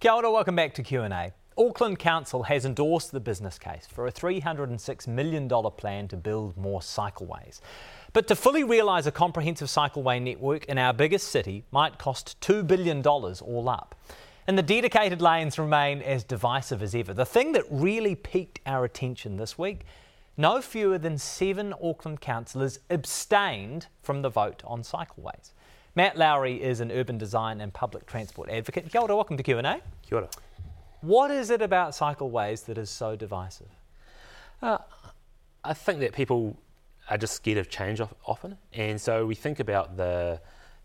[0.00, 1.32] Kia ora, welcome back to Q&A.
[1.58, 6.80] Auckland Council has endorsed the business case for a $306 million plan to build more
[6.80, 7.60] cycleways.
[8.12, 12.66] But to fully realise a comprehensive cycleway network in our biggest city might cost $2
[12.66, 13.94] billion all up.
[14.46, 17.14] And the dedicated lanes remain as divisive as ever.
[17.14, 19.84] The thing that really piqued our attention this week
[20.36, 25.52] no fewer than seven Auckland councillors abstained from the vote on cycleways.
[25.94, 28.90] Matt Lowrie is an urban design and public transport advocate.
[28.90, 29.62] Kia ora, welcome to Q&A.
[29.62, 30.30] Kia ora.
[31.02, 33.68] What is it about cycleways that is so divisive?
[34.62, 34.78] Uh,
[35.62, 36.56] I think that people
[37.10, 40.40] are just scared of change often, and so we think about the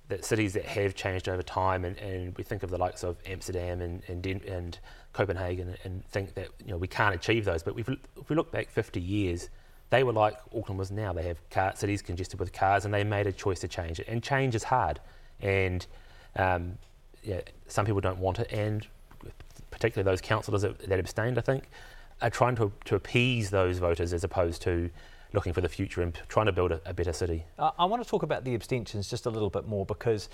[0.07, 3.17] the cities that have changed over time, and, and we think of the likes of
[3.25, 4.79] Amsterdam and and, and
[5.13, 7.63] Copenhagen, and think that you know we can't achieve those.
[7.63, 7.88] But if
[8.29, 9.49] we look back 50 years,
[9.89, 11.13] they were like Auckland was now.
[11.13, 14.07] They have car, cities congested with cars, and they made a choice to change it.
[14.07, 14.99] And change is hard,
[15.41, 15.85] and
[16.35, 16.77] um,
[17.23, 18.85] yeah, some people don't want it, and
[19.71, 21.69] particularly those councillors that, that abstained, I think,
[22.21, 24.89] are trying to, to appease those voters as opposed to
[25.36, 27.45] looking for the future and trying to build a, a better city.
[27.60, 30.30] Uh, I want to talk about the abstentions just a little bit more because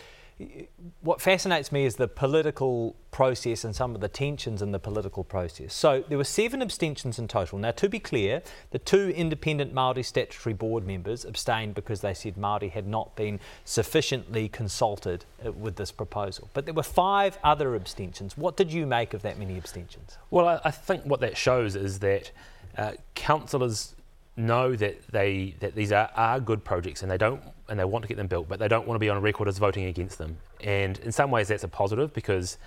[1.02, 5.24] what fascinates me is the political process and some of the tensions in the political
[5.24, 5.74] process.
[5.74, 7.60] So there were seven abstentions in total.
[7.60, 12.36] Now, to be clear, the two independent Māori statutory board members abstained because they said
[12.36, 16.50] Māori had not been sufficiently consulted uh, with this proposal.
[16.54, 18.38] But there were five other abstentions.
[18.38, 20.18] What did you make of that many abstentions?
[20.30, 22.32] Well, I, I think what that shows is that
[22.78, 23.96] uh, councillors
[24.38, 28.04] know that they that these are, are good projects and they don't and they want
[28.04, 30.18] to get them built, but they don't want to be on record as voting against
[30.18, 30.38] them.
[30.62, 32.58] And in some ways, that's a positive because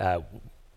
[0.00, 0.20] uh,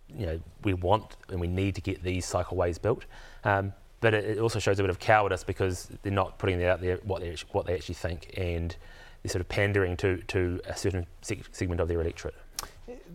[0.09, 3.05] you know we want and we need to get these cycleways built.
[3.43, 6.81] Um, but it, it, also shows a bit of cowardice because they're not putting out
[6.81, 8.75] there what they what they actually think, and
[9.23, 12.35] they're sort of pandering to to a certain segment of their electorate.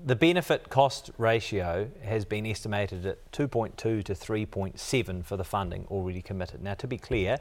[0.05, 6.23] The benefit cost ratio has been estimated at 2.2 to 3.7 for the funding already
[6.23, 6.63] committed.
[6.63, 7.39] Now, to be clear,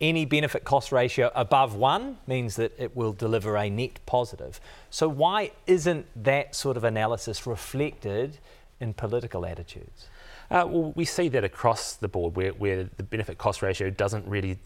[0.00, 4.60] any benefit cost ratio above one means that it will deliver a net positive.
[4.90, 8.38] So, why isn't that sort of analysis reflected
[8.80, 10.08] in political attitudes?
[10.50, 14.26] Uh, well, we see that across the board where, where the benefit cost ratio doesn't
[14.26, 14.58] really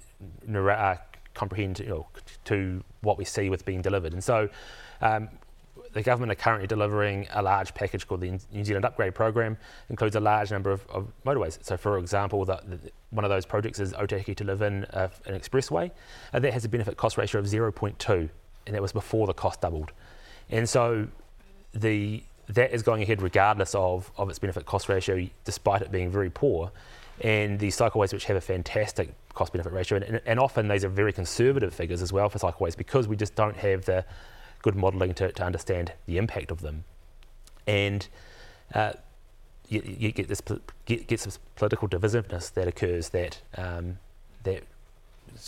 [0.54, 0.96] uh,
[1.34, 2.06] comprehend you know,
[2.44, 4.12] to what we see with being delivered.
[4.12, 4.48] And so,
[5.00, 5.28] um,
[5.92, 9.56] the government are currently delivering a large package called the New Zealand Upgrade Program,
[9.90, 11.58] includes a large number of, of motorways.
[11.62, 12.78] So, for example, the, the,
[13.10, 15.90] one of those projects is Otaki to Levin uh, an expressway,
[16.32, 18.28] and that has a benefit cost ratio of 0.2,
[18.66, 19.92] and that was before the cost doubled.
[20.50, 21.08] And so,
[21.74, 26.10] the that is going ahead regardless of, of its benefit cost ratio, despite it being
[26.10, 26.70] very poor.
[27.20, 30.88] And the cycleways, which have a fantastic cost benefit ratio, and, and often these are
[30.88, 34.04] very conservative figures as well for cycleways because we just don't have the
[34.62, 36.84] good modelling to, to understand the impact of them.
[37.66, 38.08] And
[38.74, 38.94] uh,
[39.68, 40.40] you, you, get this
[40.86, 43.98] get, get political divisiveness that occurs that um,
[44.44, 44.64] that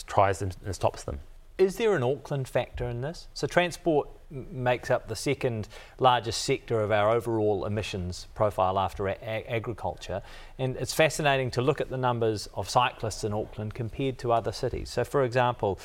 [0.07, 1.21] tries and stops them.
[1.59, 3.29] Is there an Auckland factor in this?
[3.35, 9.51] So, transport makes up the second largest sector of our overall emissions profile after a-
[9.51, 10.23] agriculture.
[10.59, 14.53] And it's fascinating to look at the numbers of cyclists in Auckland compared to other
[14.53, 14.91] cities.
[14.91, 15.79] So, for example,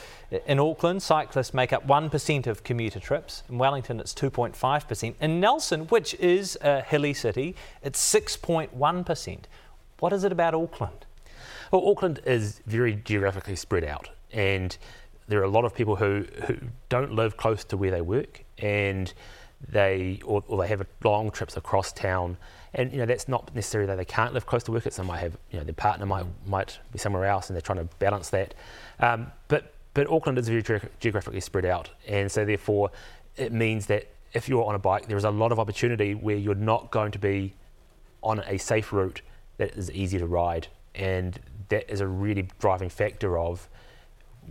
[0.45, 3.43] in Auckland, cyclists make up 1% of commuter trips.
[3.49, 5.15] In Wellington, it's 2.5%.
[5.19, 9.39] In Nelson, which is a hilly city, it's 6.1%.
[9.99, 11.05] What is it about Auckland?
[11.71, 14.09] Well, Auckland is very geographically spread out.
[14.31, 14.77] And
[15.29, 16.57] there are a lot of people who, who
[16.89, 19.13] don't live close to where they work and
[19.67, 22.37] they or, or, they have long trips across town.
[22.73, 24.85] And you know that's not necessarily that they can't live close to work.
[24.85, 27.61] It's some might have you know their partner might might be somewhere else and they're
[27.61, 28.53] trying to balance that.
[28.99, 32.91] Um, but but Auckland is very ge- geographically spread out and so therefore
[33.35, 36.35] it means that if you're on a bike there is a lot of opportunity where
[36.35, 37.53] you're not going to be
[38.21, 39.21] on a safe route
[39.57, 40.67] that is easy to ride.
[40.95, 41.39] And
[41.69, 43.69] that is a really driving factor of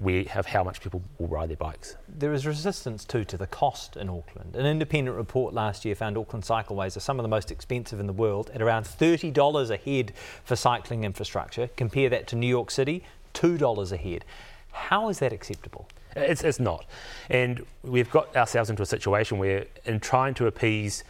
[0.00, 1.96] we have how much people will ride their bikes.
[2.08, 4.54] There is resistance too to the cost in Auckland.
[4.54, 8.06] An independent report last year found Auckland cycleways are some of the most expensive in
[8.06, 10.12] the world at around $30 a head
[10.44, 11.68] for cycling infrastructure.
[11.76, 13.02] Compare that to New York City,
[13.34, 14.24] $2 a head.
[14.70, 15.88] How is that acceptable?
[16.14, 16.86] It's, it's not.
[17.28, 21.02] And we've got ourselves into a situation where, in trying to appease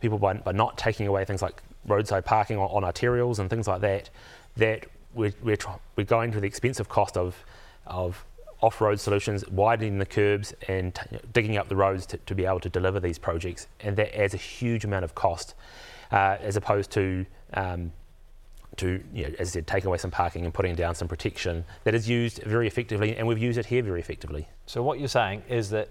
[0.00, 3.68] people by, by not taking away things like roadside parking on, on arterials and things
[3.68, 4.10] like that,
[4.56, 7.44] that we're, we're, try, we're going to the expensive cost of,
[7.86, 8.24] of
[8.62, 12.60] off-road solutions, widening the curbs and t- digging up the roads to, to, be able
[12.60, 15.54] to deliver these projects, and that adds a huge amount of cost,
[16.12, 17.92] uh, as opposed to um,
[18.76, 21.64] to you know, as I said, taking away some parking and putting down some protection
[21.84, 24.48] that is used very effectively, and we've used it here very effectively.
[24.66, 25.88] So what you're saying is that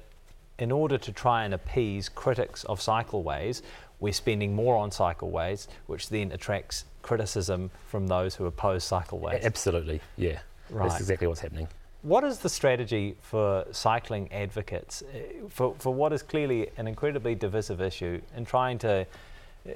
[0.58, 3.62] in order to try and appease critics of cycleways,
[4.00, 9.44] we're spending more on cycleways, which then attracts criticism from those who oppose cycleways.
[9.44, 10.40] Absolutely, yeah.
[10.70, 10.88] Right.
[10.88, 11.68] That's exactly what's happening.
[12.04, 17.36] What is the strategy for cycling advocates uh, for, for what is clearly an incredibly
[17.36, 19.06] divisive issue in trying to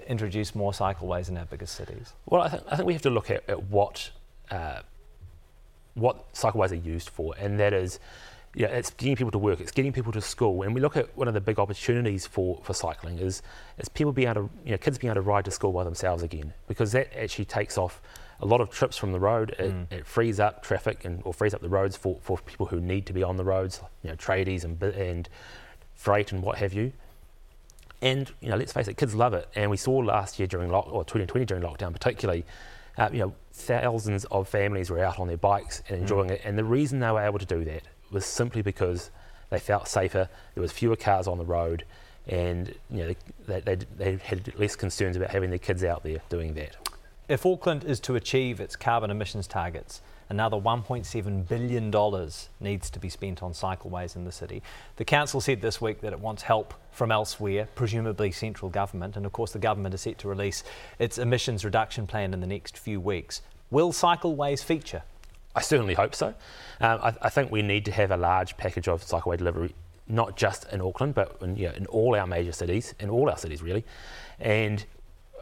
[0.08, 2.14] introduce more cycleways in our biggest cities?
[2.26, 4.10] Well, I, th- I think we have to look at, at what
[4.50, 4.80] uh,
[5.94, 8.00] what cycleways are used for, and that is,
[8.54, 11.16] yeah, it's getting people to work, it's getting people to school, and we look at
[11.16, 13.44] one of the big opportunities for, for cycling is
[13.78, 15.84] is people being able to, you know, kids being able to ride to school by
[15.84, 18.02] themselves again, because that actually takes off
[18.42, 19.56] a lot of trips from the road.
[19.58, 19.92] It, mm.
[19.92, 23.06] it frees up traffic and or frees up the roads for, for people who need
[23.08, 25.30] to be on the roads, you know, tradies and and
[25.94, 26.92] freight and what have you.
[28.02, 29.48] And you know, let's face it, kids love it.
[29.56, 32.46] And we saw last year during lock, or 2020 during lockdown, particularly,
[32.98, 36.34] uh, you know, thousands of families were out on their bikes and enjoying mm.
[36.34, 36.42] it.
[36.44, 39.12] And the reason they were able to do that was simply because
[39.50, 40.30] they felt safer.
[40.54, 41.86] There was fewer cars on the road,
[42.28, 43.16] and you know,
[43.48, 46.76] they, they, they had less concerns about having their kids out there doing that.
[47.28, 53.10] If Auckland is to achieve its carbon emissions targets, another $1.7 billion needs to be
[53.10, 54.62] spent on cycleways in the city.
[54.98, 59.26] The council said this week that it wants help from elsewhere, presumably central government, and
[59.26, 60.64] of course the government is set to release
[61.00, 63.42] its emissions reduction plan in the next few weeks.
[63.72, 65.02] Will cycleways feature?
[65.56, 66.28] I certainly hope so.
[66.80, 69.74] Um, I, I, think we need to have a large package of cycleway delivery,
[70.08, 73.32] not just in Auckland, but in, you know, in all our major cities, in all
[73.32, 73.84] our cities really.
[74.40, 74.86] And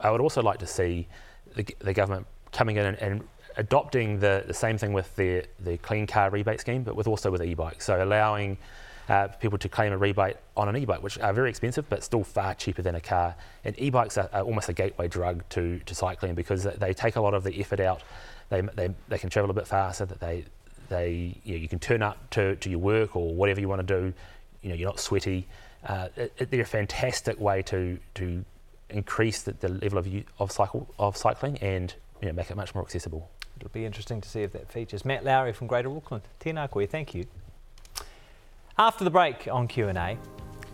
[0.01, 1.07] I would also like to see
[1.55, 5.77] the, the government coming in and, and adopting the, the same thing with the, the
[5.77, 7.85] clean car rebate scheme, but with also with e-bikes.
[7.85, 8.57] So allowing
[9.09, 12.23] uh, people to claim a rebate on an e-bike, which are very expensive, but still
[12.23, 13.35] far cheaper than a car.
[13.63, 17.21] And e-bikes are, are almost a gateway drug to, to cycling because they take a
[17.21, 18.01] lot of the effort out.
[18.49, 20.05] They, they, they can travel a bit faster.
[20.05, 20.45] That they
[20.89, 23.85] they you, know, you can turn up to, to your work or whatever you want
[23.85, 24.13] to do.
[24.61, 25.47] You know you're not sweaty.
[25.85, 28.45] Uh, it, they're a fantastic way to to
[28.93, 30.07] increase the, the level of
[30.39, 33.29] of cycle of cycling and you know, make it much more accessible.
[33.57, 35.05] It'll be interesting to see if that features.
[35.05, 36.23] Matt Lowrie from Greater Auckland.
[36.39, 37.25] Tēnā koe, thank you.
[38.77, 40.17] After the break on Q&A,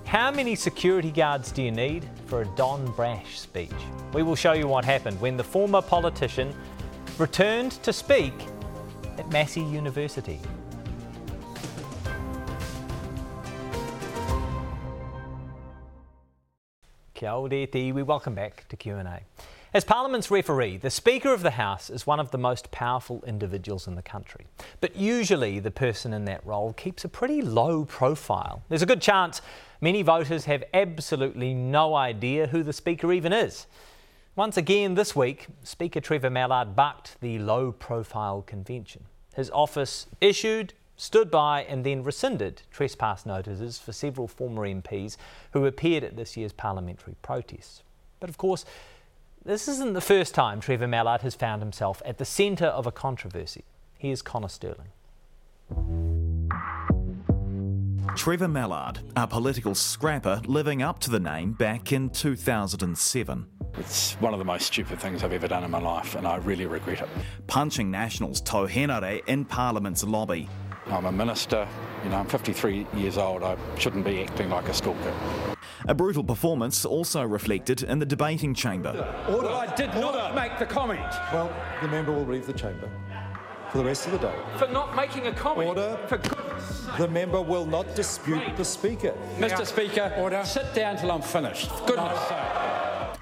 [0.06, 3.72] how many security guards do you need for a Don Brash speech?
[4.14, 6.54] We will show you what happened when the former politician
[7.18, 8.34] returned to speak
[9.18, 10.40] at Massey University.
[17.20, 19.20] Kia ora te iwi, welcome back to Q&A.
[19.74, 23.88] As Parliament's referee, the Speaker of the House is one of the most powerful individuals
[23.88, 24.48] in the country.
[24.80, 28.64] But usually, the person in that role keeps a pretty low profile.
[28.70, 29.42] There's a good chance
[29.82, 33.68] many voters have absolutely no idea who the Speaker even is.
[34.38, 39.04] Once again this week, Speaker Trevor Mallard bucked the low profile convention.
[39.36, 45.16] His office issued, stood by, and then rescinded trespass notices for several former MPs
[45.54, 47.84] who appeared at this year's parliamentary protests.
[48.20, 48.66] But of course,
[49.46, 52.92] this isn't the first time Trevor Mallard has found himself at the centre of a
[52.92, 53.64] controversy.
[53.98, 54.90] Here's Connor Sterling.
[58.16, 63.48] Trevor Mallard, a political scrapper living up to the name back in 2007.
[63.78, 66.36] It's one of the most stupid things I've ever done in my life, and I
[66.38, 67.08] really regret it.
[67.48, 70.50] Punching Nationals Tau Henare in Parliament's lobby.
[70.92, 71.68] I'm a minister,
[72.04, 75.14] you know, I'm 53 years old, I shouldn't be acting like a stalker.
[75.88, 78.90] A brutal performance also reflected in the debating chamber.
[79.30, 79.48] Order.
[79.48, 80.18] Well, I did Order.
[80.18, 81.00] not make the comment.
[81.32, 82.90] Well, the member will leave the chamber
[83.72, 84.36] for the rest of the day.
[84.58, 85.70] For not making a comment.
[85.70, 85.98] Order.
[86.08, 89.14] For goodness The member will not dispute the Speaker.
[89.38, 89.66] Mr.
[89.66, 90.44] Speaker, Order.
[90.44, 91.70] sit down till I'm finished.
[91.86, 92.38] Goodness sake.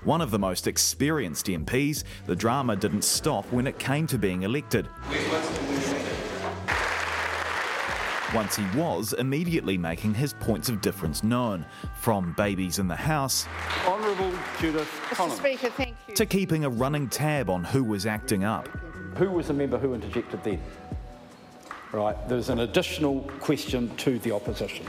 [0.03, 4.43] One of the most experienced MPs, the drama didn't stop when it came to being
[4.43, 4.87] elected
[8.33, 13.47] once he was immediately making his points of difference known, from babies in the House
[13.85, 15.35] Honourable Judith Collins.
[15.35, 16.15] Mr Speaker, thank you.
[16.15, 18.67] to keeping a running tab on who was acting up.
[19.17, 20.61] Who was the member who interjected then?
[21.91, 24.85] Right, there's an additional question to the opposition.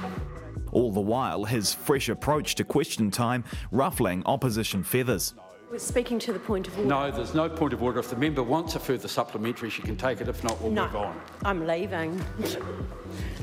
[0.73, 5.35] All the while, his fresh approach to question time ruffling opposition feathers.
[5.71, 6.89] We're speaking to the point of order.
[6.89, 7.99] No, there's no point of order.
[7.99, 10.29] If the member wants a further supplementary, she can take it.
[10.29, 11.21] If not, we'll no, move on.
[11.45, 12.19] I'm leaving.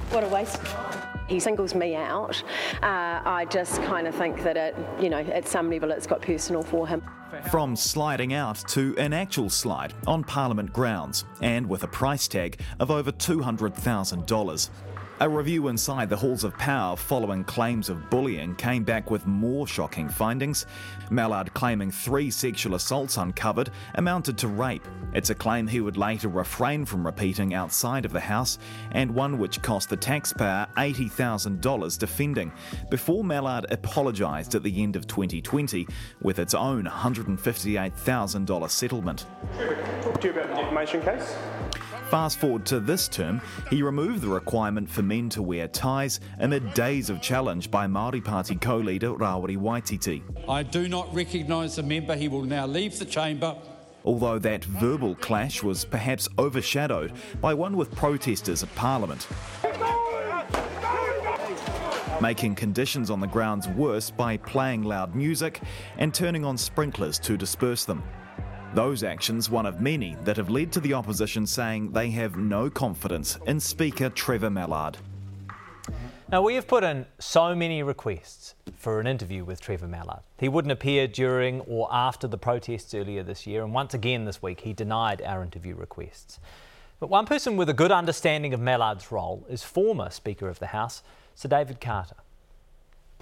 [0.10, 0.60] what a waste.
[1.28, 2.42] He singles me out.
[2.82, 6.24] Uh, I just kind of think that it, you know, at some level it's got
[6.24, 7.04] personal for him.
[7.52, 12.60] From sliding out to an actual slide on Parliament grounds, and with a price tag
[12.80, 14.70] of over $200,000.
[15.22, 19.66] A review inside the halls of power following claims of bullying came back with more
[19.66, 20.66] shocking findings.
[21.10, 24.86] Mallard claiming three sexual assaults uncovered amounted to rape.
[25.14, 28.60] It's a claim he would later refrain from repeating outside of the House,
[28.92, 32.52] and one which cost the taxpayer $80,000 defending,
[32.90, 35.88] before Mallard apologised at the end of 2020
[36.24, 39.26] with its own $158,000 settlement.
[40.02, 41.38] Talk to you about the defamation case.
[42.10, 46.74] Fast forward to this term, he removed the requirement for men to wear ties amid
[46.76, 50.22] days of challenge by Māori Party co-leader Rawiri Waititi.
[50.48, 52.16] I do not recognise the member.
[52.16, 53.56] He will now leave the chamber.
[54.04, 59.28] Although that verbal clash was perhaps overshadowed by one with protesters at Parliament.
[62.22, 65.60] Making conditions on the grounds worse by playing loud music
[65.98, 68.04] and turning on sprinklers to disperse them.
[68.76, 72.70] Those actions, one of many, that have led to the opposition saying they have no
[72.70, 74.98] confidence in Speaker Trevor Mallard.
[76.30, 80.24] Now, we have put in so many requests for an interview with Trevor Mallard.
[80.38, 84.42] He wouldn't appear during or after the protests earlier this year, and once again this
[84.42, 86.42] week he denied our interview requests.
[87.00, 90.68] But one person with a good understanding of Mallard's role is former Speaker of the
[90.68, 91.02] House,
[91.34, 92.18] Sir David Carter.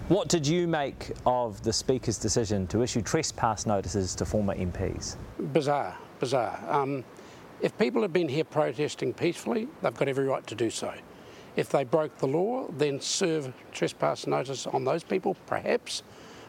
[0.08, 5.16] What did you make of the Speaker's decision to issue trespass notices to former MPs?
[5.54, 6.62] Bizarre, bizarre.
[6.68, 7.04] Um,
[7.62, 10.92] if people have been here protesting peacefully, they've got every right to do so.
[11.56, 16.02] If they broke the law, then serve trespass notice on those people, perhaps.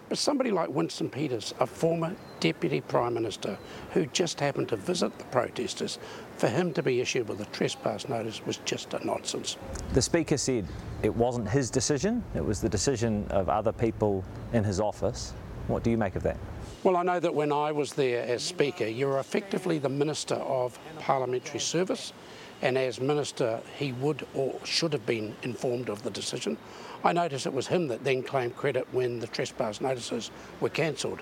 [0.07, 3.57] But somebody like Winston Peters, a former Deputy Prime Minister
[3.91, 5.97] who just happened to visit the protesters,
[6.37, 9.57] for him to be issued with a trespass notice was just a nonsense.
[9.93, 10.67] The Speaker said
[11.01, 15.33] it wasn't his decision, it was the decision of other people in his office.
[15.67, 16.37] What do you make of that?
[16.83, 20.35] Well, I know that when I was there as Speaker, you were effectively the Minister
[20.35, 22.13] of Parliamentary Service,
[22.61, 26.57] and as Minister, he would or should have been informed of the decision.
[27.05, 31.19] I noticed it was him that then claimed credit when the trespass notices were cancelled.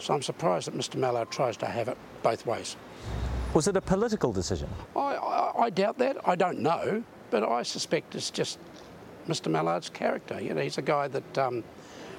[0.00, 2.76] So I'm surprised that Mr Mallard tries to have it both ways.
[3.54, 4.68] Was it a political decision?
[4.96, 6.16] I, I, I doubt that.
[6.28, 8.58] I don't know, but I suspect it's just
[9.28, 10.40] Mr Mallard's character.
[10.40, 11.62] You know, he's a guy that um,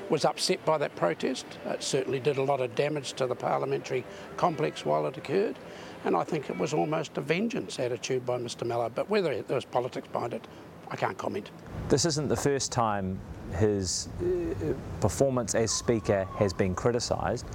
[0.09, 1.45] was upset by that protest.
[1.66, 4.05] It certainly did a lot of damage to the parliamentary
[4.38, 5.57] complex while it occurred.
[6.05, 8.95] And I think it was almost a vengeance attitude by Mr Mallard.
[8.95, 10.47] But whether there was politics behind it,
[10.92, 11.50] I can't comment.
[11.88, 13.18] This isn't the first time
[13.54, 17.46] his uh, performance as Speaker has been criticised.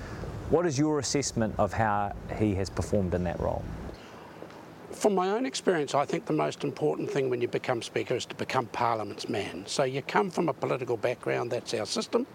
[0.51, 3.65] What is your assessment of how he has performed in that role?
[4.93, 8.25] From my own experience, I think the most important thing when you become Speaker is
[8.27, 9.65] to become Parliament's man.
[9.67, 12.27] So you come from a political background, that's our system.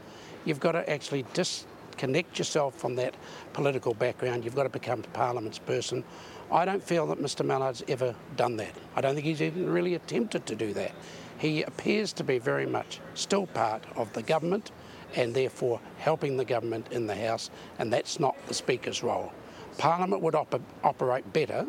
[0.46, 3.16] You've got to actually disconnect yourself from that
[3.54, 4.44] political background.
[4.46, 6.04] You've got to become Parliament's person.
[6.52, 8.74] I don't feel that Mr Mallard's ever done that.
[8.96, 10.92] I don't think he's even really attempted to do that.
[11.38, 14.72] He appears to be very much still part of the government
[15.16, 17.50] and therefore helping the government in the House,
[17.80, 19.32] and that's not the Speaker's role.
[19.78, 21.66] Parliament would op- operate better,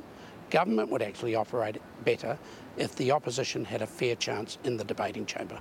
[0.51, 2.37] government would actually operate better
[2.77, 5.59] if the opposition had a fair chance in the debating chamber.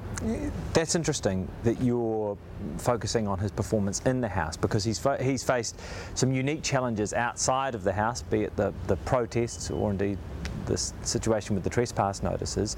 [0.74, 2.38] That's interesting that you're
[2.78, 5.80] focusing on his performance in the House because he's, fa- he's faced
[6.16, 10.18] some unique challenges outside of the House, be it the, the protests or indeed
[10.66, 12.78] the situation with the trespass notices.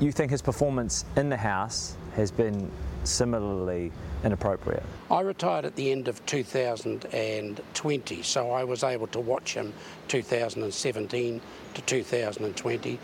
[0.00, 2.70] You think his performance in the House has been
[3.04, 3.92] similarly
[4.24, 4.82] inappropriate?
[5.10, 9.72] I retired at the end of 2020, so I was able to watch him
[10.08, 11.40] 2017
[11.74, 12.98] to 2020.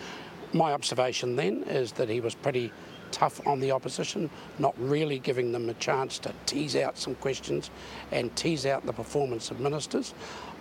[0.52, 2.72] My observation then is that he was pretty
[3.10, 7.70] tough on the opposition, not really giving them a chance to tease out some questions
[8.12, 10.14] and tease out the performance of ministers.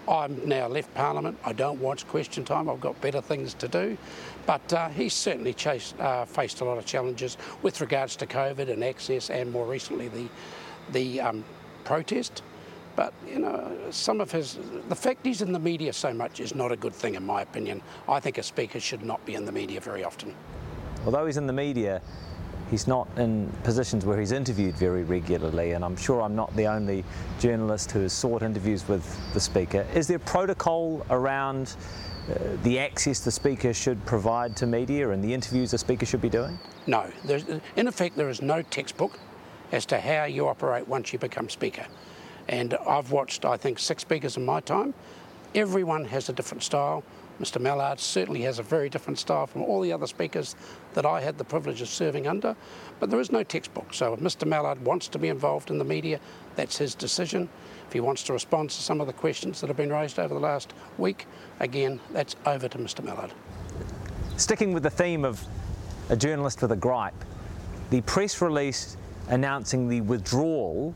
[0.07, 1.37] I'm now left Parliament.
[1.43, 2.69] I don't watch question time.
[2.69, 3.97] I've got better things to do.
[4.45, 8.69] But uh, he's certainly chased, uh, faced a lot of challenges with regards to COVID
[8.71, 10.27] and access, and more recently the
[10.93, 11.43] the um,
[11.83, 12.41] protest.
[12.97, 14.57] But you know, some of his
[14.89, 17.43] the fact he's in the media so much is not a good thing, in my
[17.43, 17.81] opinion.
[18.09, 20.33] I think a speaker should not be in the media very often.
[21.05, 22.01] Although he's in the media,
[22.71, 26.65] he's not in positions where he's interviewed very regularly, and I'm sure I'm not the
[26.65, 27.05] only
[27.39, 29.85] journalist who has sought interviews with the Speaker.
[29.93, 31.75] Is there protocol around
[32.31, 36.21] uh, the access the Speaker should provide to media and the interviews the Speaker should
[36.21, 36.57] be doing?
[36.87, 37.05] No.
[37.75, 39.19] In effect, there is no textbook
[39.71, 41.85] as to how you operate once you become Speaker.
[42.47, 44.93] And I've watched, I think, six speakers in my time.
[45.55, 47.03] Everyone has a different style.
[47.39, 50.55] Mr Mallard certainly has a very different style from all the other speakers
[50.93, 52.55] that I had the privilege of serving under,
[52.99, 53.93] but there is no textbook.
[53.93, 56.19] So if Mr Mallard wants to be involved in the media,
[56.55, 57.47] that's his decision.
[57.85, 60.33] If he wants to respond to some of the questions that have been raised over
[60.33, 61.27] the last week,
[61.59, 63.31] again, that's over to Mr Mallard.
[64.37, 65.43] Sticking with the theme of
[66.09, 67.23] a journalist with a gripe,
[67.91, 68.97] the press release
[69.29, 70.95] announcing the withdrawal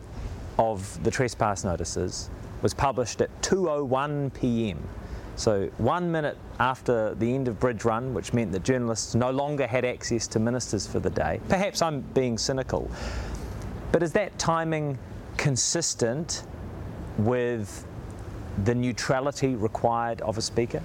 [0.58, 2.30] of the trespass notices
[2.62, 4.88] was published at 2:01 p.m.
[5.36, 9.66] So one minute after the end of Bridge Run, which meant that journalists no longer
[9.66, 11.40] had access to ministers for the day.
[11.50, 12.92] Perhaps I'm being cynical,
[13.92, 15.00] but is that timing
[15.38, 16.44] consistent
[17.18, 17.86] with
[18.66, 20.82] the neutrality required of a speaker?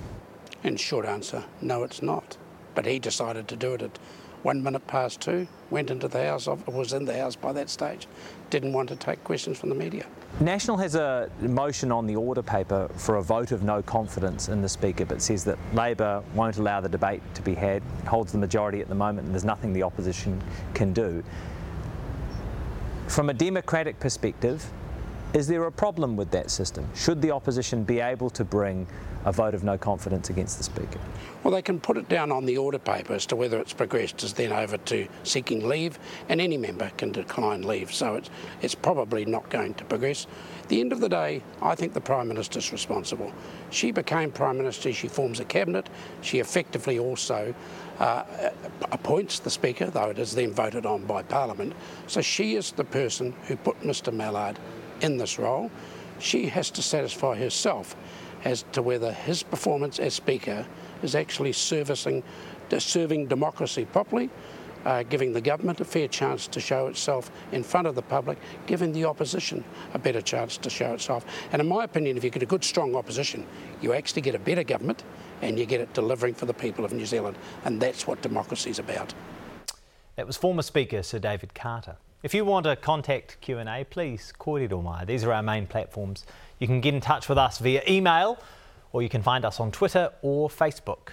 [0.64, 2.36] And short answer, no, it's not.
[2.74, 3.98] But he decided to do it at
[4.42, 7.68] one minute past two, went into the House, of, was in the House by that
[7.68, 8.06] stage,
[8.50, 10.06] didn't want to take questions from the media.
[10.40, 14.62] National has a motion on the order paper for a vote of no confidence in
[14.62, 18.38] the Speaker, but says that Labor won't allow the debate to be had, holds the
[18.38, 20.40] majority at the moment, and there's nothing the opposition
[20.74, 21.22] can do.
[23.08, 24.68] From a democratic perspective,
[25.32, 26.88] is there a problem with that system?
[26.94, 28.86] Should the opposition be able to bring
[29.26, 31.00] a vote of no confidence against the Speaker?
[31.42, 34.22] Well, they can put it down on the order paper as to whether it's progressed
[34.22, 35.98] as then over to seeking leave,
[36.28, 38.30] and any member can decline leave, so it's,
[38.62, 40.28] it's probably not going to progress.
[40.62, 43.32] At the end of the day, I think the Prime Minister's responsible.
[43.70, 45.88] She became Prime Minister, she forms a cabinet,
[46.22, 47.52] she effectively also
[47.98, 48.22] uh,
[48.92, 51.72] appoints the Speaker, though it is then voted on by Parliament.
[52.06, 54.58] So she is the person who put Mr Mallard
[55.00, 55.70] in this role.
[56.18, 57.96] She has to satisfy herself
[58.46, 60.64] as to whether his performance as Speaker
[61.02, 62.22] is actually servicing,
[62.78, 64.30] serving democracy properly,
[64.84, 68.38] uh, giving the government a fair chance to show itself in front of the public,
[68.68, 71.26] giving the opposition a better chance to show itself.
[71.50, 73.44] And in my opinion, if you get a good, strong opposition,
[73.80, 75.02] you actually get a better government
[75.42, 77.36] and you get it delivering for the people of New Zealand.
[77.64, 79.12] And that's what democracy is about.
[80.14, 81.96] That was former Speaker Sir David Carter.
[82.22, 85.04] If you want to contact Q&A, please kōrero mai.
[85.04, 86.24] These are our main platforms.
[86.58, 88.38] You can get in touch with us via email
[88.92, 91.10] or you can find us on Twitter or Facebook.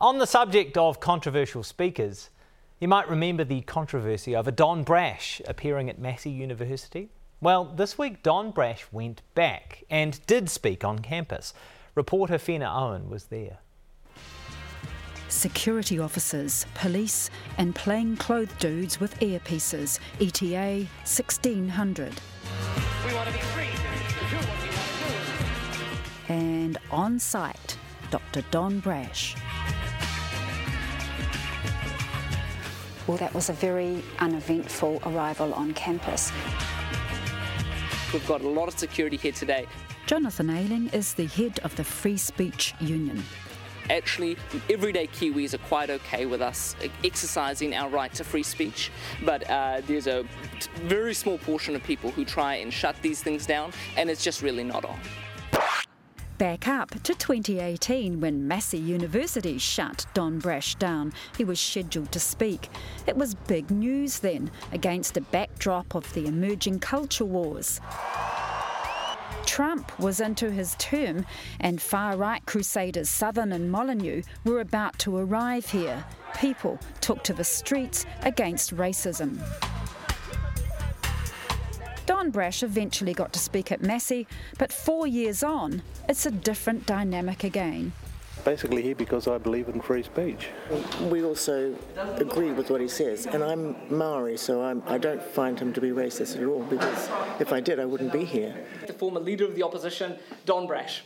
[0.00, 2.30] On the subject of controversial speakers,
[2.78, 7.08] you might remember the controversy over Don Brash appearing at Massey University.
[7.40, 11.52] Well, this week Don Brash went back and did speak on campus.
[11.96, 13.58] Reporter Whena Owen was there.
[15.28, 19.98] Security officers, police, and plainclothes dudes with earpieces.
[20.20, 22.20] ETA 1600.
[23.06, 23.68] We want to be free
[26.28, 27.78] and on site,
[28.10, 28.42] Dr.
[28.50, 29.34] Don Brash.
[33.06, 36.30] Well, that was a very uneventful arrival on campus.
[38.12, 39.66] We've got a lot of security here today.
[40.06, 43.22] Jonathan Ayling is the head of the Free Speech Union.
[43.90, 44.36] Actually,
[44.68, 48.90] everyday Kiwis are quite okay with us exercising our right to free speech,
[49.24, 50.26] but uh, there's a
[50.82, 54.42] very small portion of people who try and shut these things down, and it's just
[54.42, 54.98] really not on.
[56.38, 61.12] Back up to 2018 when Massey University shut Don Brash down.
[61.36, 62.68] He was scheduled to speak.
[63.08, 67.80] It was big news then, against a backdrop of the emerging culture wars.
[69.48, 71.24] Trump was into his term,
[71.58, 76.04] and far right crusaders Southern and Molyneux were about to arrive here.
[76.36, 79.40] People took to the streets against racism.
[82.04, 84.26] Don Brash eventually got to speak at Massey,
[84.58, 85.80] but four years on,
[86.10, 87.92] it's a different dynamic again.
[88.44, 90.48] Basically, here because I believe in free speech.
[91.10, 91.74] We also
[92.16, 95.72] agree with what he says, and I'm Maori, so I'm, I do not find him
[95.74, 97.08] to be racist at all, because
[97.40, 98.54] if I did, I wouldn't be here.
[98.86, 101.02] The former leader of the opposition, Don Brash.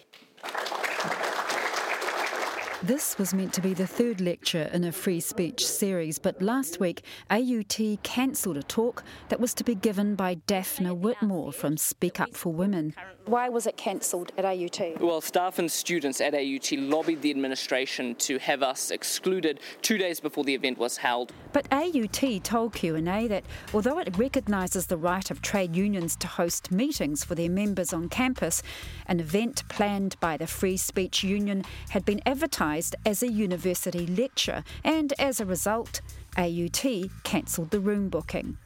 [2.85, 6.81] This was meant to be the third lecture in a free speech series, but last
[6.81, 12.19] week AUT cancelled a talk that was to be given by Daphna Whitmore from Speak
[12.19, 12.93] Up for Women.
[13.27, 15.01] Why was it cancelled at AUT?
[15.01, 20.19] Well, staff and students at AUT lobbied the administration to have us excluded two days
[20.19, 21.33] before the event was held.
[21.53, 26.73] But AUT told Q&A that although it recognises the right of trade unions to host
[26.73, 28.61] meetings for their members on campus,
[29.07, 32.72] an event planned by the Free Speech Union had been advertised
[33.05, 36.01] as a university lecture, and as a result,
[36.37, 36.85] AUT
[37.25, 38.57] cancelled the room booking.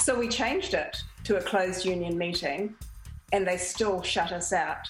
[0.00, 2.74] So we changed it to a closed union meeting
[3.32, 4.88] and they still shut us out.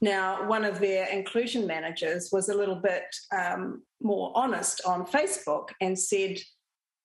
[0.00, 3.04] Now, one of their inclusion managers was a little bit
[3.36, 6.38] um, more honest on Facebook and said,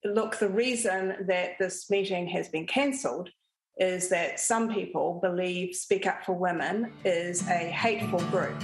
[0.05, 3.29] Look, the reason that this meeting has been cancelled
[3.77, 8.55] is that some people believe Speak Up for Women is a hateful group.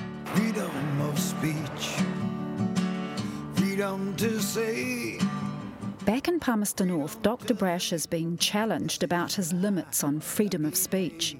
[1.39, 2.05] Freedom of speech,
[3.55, 5.19] freedom to say.
[6.03, 7.53] Back in Palmerston North, Dr.
[7.53, 11.37] Brash has been challenged about his limits on freedom of speech.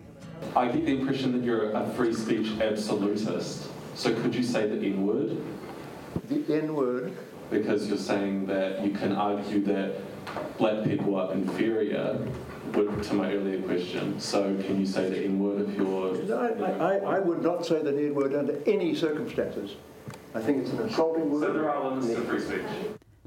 [0.55, 3.67] I get the impression that you're a free speech absolutist.
[3.95, 5.37] So could you say the N word?
[6.29, 7.17] The N word?
[7.49, 9.95] Because you're saying that you can argue that
[10.57, 12.25] black people are inferior
[12.73, 14.19] to my earlier question.
[14.19, 16.37] So can you say the N word if you're.
[16.37, 19.75] I, I, I would not say the N word under any circumstances.
[20.35, 21.41] I think it's an insulting word.
[21.41, 22.61] So there are limits to free speech.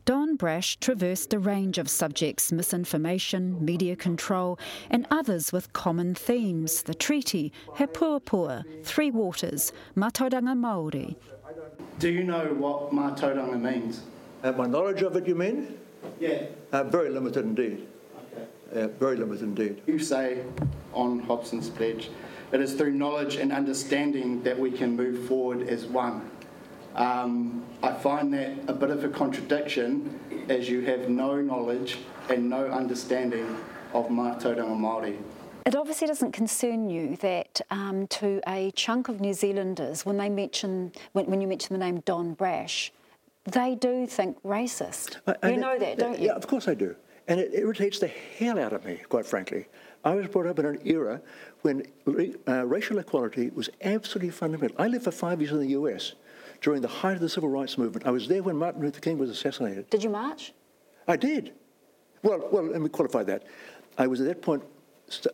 [0.04, 4.58] Don Brash traversed a range of subjects misinformation, media control,
[4.90, 11.14] and others with common themes the treaty, He Puapua, Three Waters, Mātauranga Māori.
[12.00, 14.02] Do you know what mātauranga means?
[14.42, 15.78] Uh, my knowledge of it, you mean?
[16.18, 16.46] Yeah.
[16.72, 17.86] Uh, very limited indeed.
[18.72, 18.82] Okay.
[18.82, 19.82] Uh, very limited indeed.
[19.86, 20.42] You say
[20.92, 22.10] on Hobson's Pledge,
[22.52, 26.30] it is through knowledge and understanding that we can move forward as one.
[26.94, 30.18] Um, I find that a bit of a contradiction
[30.50, 31.98] as you have no knowledge
[32.28, 33.56] and no understanding
[33.94, 35.16] of Mātauranga Māori.
[35.64, 40.28] It obviously doesn't concern you that um, to a chunk of New Zealanders, when they
[40.28, 42.92] mention, when, when you mention the name Don Brash,
[43.44, 45.16] they do think racist.
[45.26, 46.26] I- you and know that, don't you?
[46.26, 46.94] Yeah, of course I do.
[47.28, 49.66] And it irritates the hell out of me, quite frankly.
[50.04, 51.20] I was brought up in an era
[51.62, 51.84] when
[52.48, 54.76] uh, racial equality was absolutely fundamental.
[54.80, 56.14] I lived for five years in the US
[56.60, 58.06] during the height of the civil rights movement.
[58.06, 59.88] I was there when Martin Luther King was assassinated.
[59.90, 60.52] Did you march?
[61.06, 61.52] I did.
[62.22, 63.44] Well, well, let me qualify that.
[63.98, 64.62] I was at that point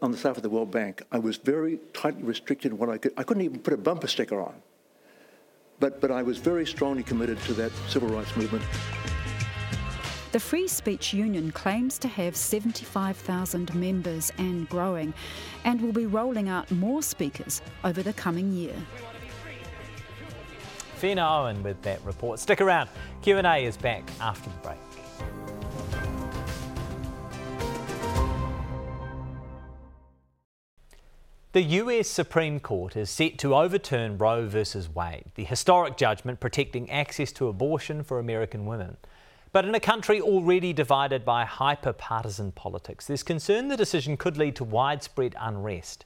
[0.03, 1.03] on the staff of the World Bank.
[1.13, 3.13] I was very tightly restricted in what I could.
[3.17, 4.55] I couldn't even put a bumper sticker on.
[5.81, 8.65] But, but I was very strongly committed to that civil rights movement.
[10.31, 15.15] The Free Speech Union claims to have 75,000 members and growing,
[15.65, 18.75] and will be rolling out more speakers over the coming year.
[21.01, 22.41] Whena Owen with that report.
[22.41, 22.91] Stick around.
[23.23, 24.77] Q&A is back after the break.
[31.53, 34.63] The US Supreme Court is set to overturn Roe v.
[34.95, 38.99] Wade, the historic judgment protecting access to abortion for American women.
[39.53, 44.37] But in a country already divided by hyper partisan politics, there's concern the decision could
[44.37, 46.05] lead to widespread unrest.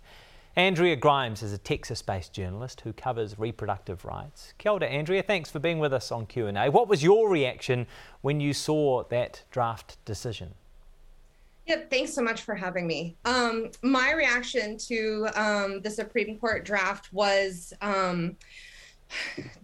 [0.55, 4.53] Andrea Grimes is a Texas based journalist who covers reproductive rights.
[4.59, 5.23] Kia ora, Andrea.
[5.23, 6.71] Thanks for being with us on Q&A.
[6.71, 7.87] What was your reaction
[8.21, 10.55] when you saw that draft decision?
[11.67, 13.17] Yeah, thanks so much for having me.
[13.25, 18.37] Um, my reaction to um, the Supreme Court draft was um,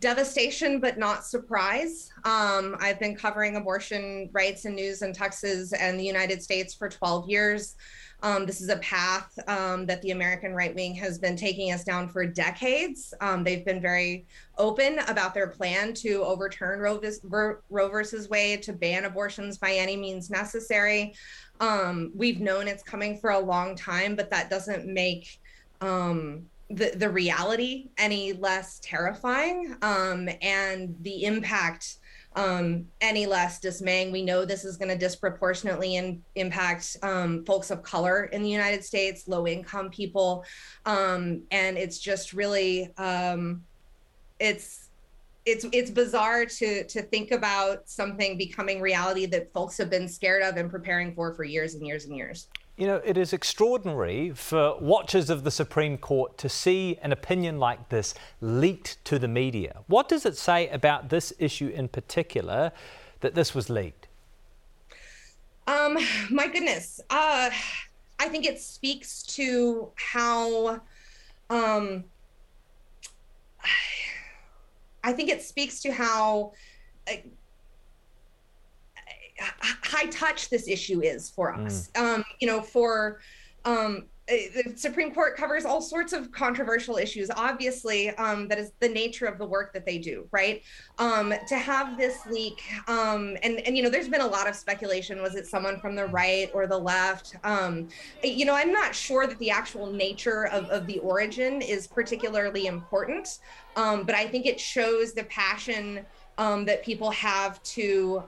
[0.00, 2.10] devastation, but not surprise.
[2.24, 6.88] Um, I've been covering abortion rights and news in Texas and the United States for
[6.88, 7.76] 12 years.
[8.20, 11.84] Um, this is a path um, that the American right wing has been taking us
[11.84, 13.14] down for decades.
[13.20, 14.26] Um, they've been very
[14.56, 19.72] open about their plan to overturn Roe, Ver- Roe versus Wade, to ban abortions by
[19.72, 21.14] any means necessary.
[21.60, 25.40] Um, we've known it's coming for a long time, but that doesn't make
[25.80, 31.98] um, the the reality any less terrifying um, and the impact
[32.36, 34.12] um, any less dismaying.
[34.12, 38.50] We know this is going to disproportionately in, impact um, folks of color in the
[38.50, 40.44] United States, low income people,
[40.86, 43.62] um, and it's just really um,
[44.38, 44.90] it's
[45.46, 50.42] it's it's bizarre to to think about something becoming reality that folks have been scared
[50.42, 52.48] of and preparing for for years and years and years.
[52.78, 57.58] You know, it is extraordinary for watchers of the Supreme Court to see an opinion
[57.58, 59.80] like this leaked to the media.
[59.88, 62.70] What does it say about this issue in particular
[63.18, 64.06] that this was leaked?
[65.66, 65.98] Um,
[66.30, 67.00] my goodness.
[67.10, 67.50] Uh,
[68.20, 70.80] I think it speaks to how,
[71.50, 72.04] um,
[75.02, 76.52] I think it speaks to how
[79.40, 81.90] high touch this issue is for us.
[81.96, 83.20] Um, you know, for
[83.64, 87.30] um, the Supreme Court covers all sorts of controversial issues.
[87.34, 90.62] Obviously, um, that is the nature of the work that they do, right?
[90.98, 94.54] Um, to have this leak, um, and and you know, there's been a lot of
[94.54, 95.22] speculation.
[95.22, 97.36] Was it someone from the right or the left?
[97.42, 97.88] Um,
[98.22, 102.66] you know, I'm not sure that the actual nature of, of the origin is particularly
[102.66, 103.38] important,
[103.76, 106.04] um, but I think it shows the passion
[106.36, 108.22] um, that people have to.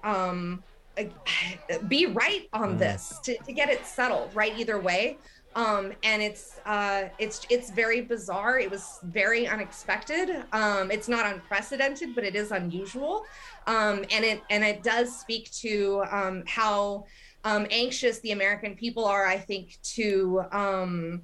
[1.01, 5.19] Um, be right on this to, to get it settled right either way.
[5.57, 8.59] Um and it's uh it's it's very bizarre.
[8.59, 10.45] It was very unexpected.
[10.53, 13.25] Um it's not unprecedented but it is unusual.
[13.67, 17.07] Um and it and it does speak to um how
[17.45, 21.23] um anxious the american people are i think to um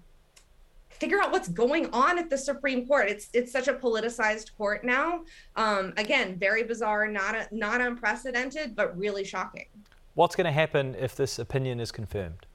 [0.99, 3.09] figure out what's going on at the Supreme Court.
[3.09, 5.23] It's it's such a politicized court now.
[5.55, 9.67] Um, again, very bizarre, not a, not unprecedented, but really shocking.
[10.15, 12.47] What's going to happen if this opinion is confirmed?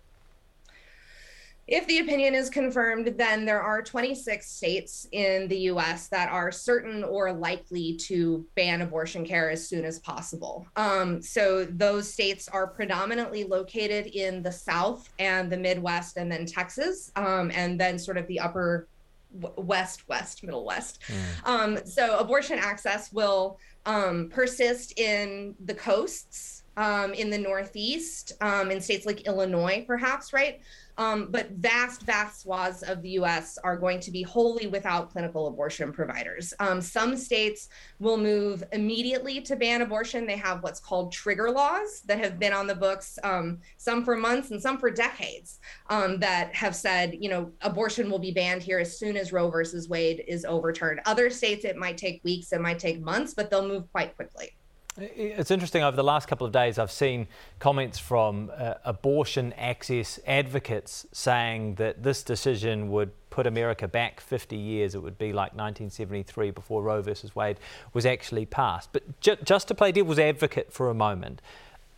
[1.72, 6.52] If the opinion is confirmed, then there are 26 states in the US that are
[6.52, 10.68] certain or likely to ban abortion care as soon as possible.
[10.76, 16.46] Um, so those states are predominantly located in the South and the Midwest, and then
[16.46, 18.90] Texas, um, and then sort of the upper
[19.32, 21.00] West, West, Middle West.
[21.46, 28.72] Um, so abortion access will um, persist in the coasts um, in the Northeast, um,
[28.72, 30.62] in states like Illinois, perhaps, right?
[30.98, 35.48] Um, but vast, vast swaths of the US are going to be wholly without clinical
[35.48, 36.54] abortion providers.
[36.60, 37.70] Um, some states
[38.00, 40.26] will move immediately to ban abortion.
[40.28, 44.16] They have what's called trigger laws that have been on the books, um, some for
[44.16, 45.60] months and some for decades,
[45.90, 49.50] um, that have said, you know, abortion will be banned here as soon as Roe
[49.50, 51.00] versus Wade is overturned.
[51.06, 54.52] Other states, it might take weeks, it might take months, but they'll move quite quickly.
[54.98, 57.28] It's interesting, over the last couple of days, I've seen
[57.60, 64.58] comments from uh, abortion access advocates saying that this decision would put America back 50
[64.58, 64.94] years.
[64.94, 67.58] It would be like 1973 before Roe versus Wade
[67.94, 68.90] was actually passed.
[68.92, 71.42] But ju- just to play devil's advocate for a moment,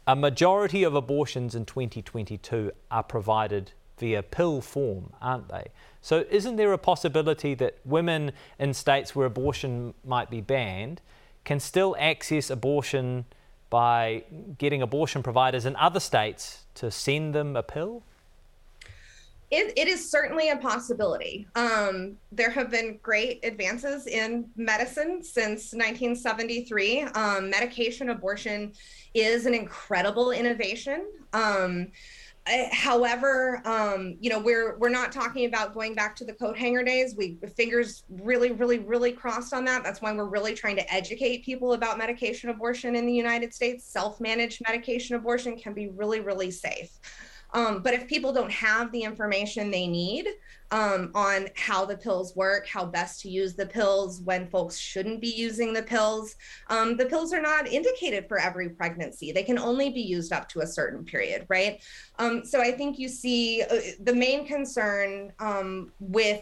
[0.06, 5.70] a majority of abortions in 2022 are provided via pill form, aren't they?
[6.02, 11.02] So, isn't there a possibility that women in states where abortion might be banned?
[11.44, 13.26] Can still access abortion
[13.70, 14.24] by
[14.58, 18.04] getting abortion providers in other states to send them a pill?
[19.50, 21.48] It, it is certainly a possibility.
[21.56, 27.04] Um, there have been great advances in medicine since 1973.
[27.14, 28.74] Um, medication abortion
[29.14, 31.06] is an incredible innovation.
[31.34, 31.92] Um,
[32.72, 36.84] however, um, you know, we're we're not talking about going back to the coat hanger
[36.84, 37.16] days.
[37.16, 39.84] We fingers really, really, really crossed on that.
[39.84, 43.86] That's why we're really trying to educate people about medication abortion in the United States.
[43.86, 47.00] Self-managed medication abortion can be really, really safe.
[47.54, 50.28] Um, but if people don't have the information they need
[50.72, 55.22] um, on how the pills work, how best to use the pills, when folks shouldn't
[55.22, 56.36] be using the pills,
[56.70, 59.32] um, the pills are not indicated for every pregnancy.
[59.32, 61.84] They can only be used up to a certain period, right?
[62.18, 66.42] Um, so I think you see uh, the main concern um, with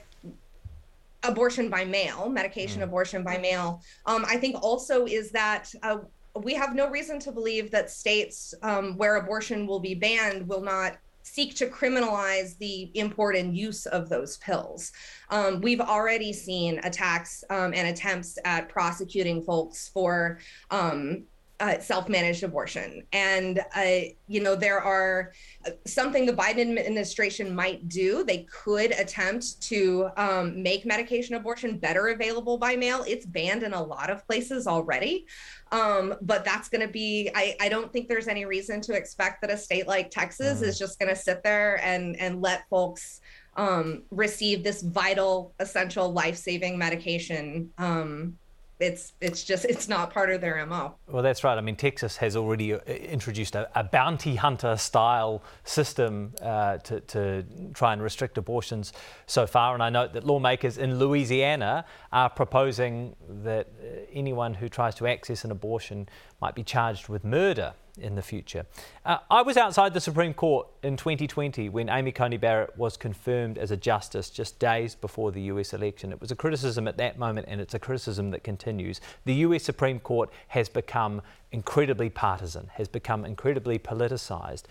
[1.24, 2.86] abortion by mail, medication mm.
[2.86, 5.70] abortion by mail, um, I think also is that.
[5.84, 6.00] Uh,
[6.36, 10.62] we have no reason to believe that states um, where abortion will be banned will
[10.62, 14.92] not seek to criminalize the import and use of those pills.
[15.30, 20.40] Um, we've already seen attacks um, and attempts at prosecuting folks for
[20.72, 21.26] um,
[21.62, 23.04] uh, self-managed abortion.
[23.14, 25.32] And uh, you know there are
[25.66, 31.78] uh, something the biden administration might do they could attempt to um, make medication abortion
[31.78, 33.06] better available by mail.
[33.08, 35.28] It's banned in a lot of places already.
[35.72, 39.42] Um, but that's going to be I, I don't think there's any reason to expect
[39.42, 40.64] that a state like texas mm.
[40.64, 43.22] is just going to sit there and and let folks
[43.56, 48.38] um, receive this vital essential life-saving medication um,
[48.82, 50.96] it's it's just it's not part of their mo.
[51.08, 51.56] Well, that's right.
[51.58, 57.00] I mean, Texas has already uh, introduced a, a bounty hunter style system uh, to,
[57.02, 58.92] to try and restrict abortions
[59.28, 59.76] so far.
[59.76, 65.08] And I note that lawmakers in Louisiana are proposing that uh, anyone who tries to
[65.08, 66.10] access an abortion
[66.42, 68.66] might be charged with murder in the future.
[69.06, 73.58] Uh, I was outside the Supreme Court in 2020 when Amy Coney Barrett was confirmed
[73.58, 76.12] as a justice just days before the US election.
[76.12, 79.02] It was a criticism at that moment and it's a criticism that continues.
[79.26, 81.22] The US Supreme Court has become
[81.52, 84.64] incredibly partisan, has become incredibly politicised.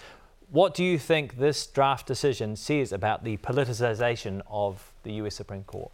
[0.50, 5.64] What do you think this draft decision says about the politicisation of the US Supreme
[5.64, 5.92] Court?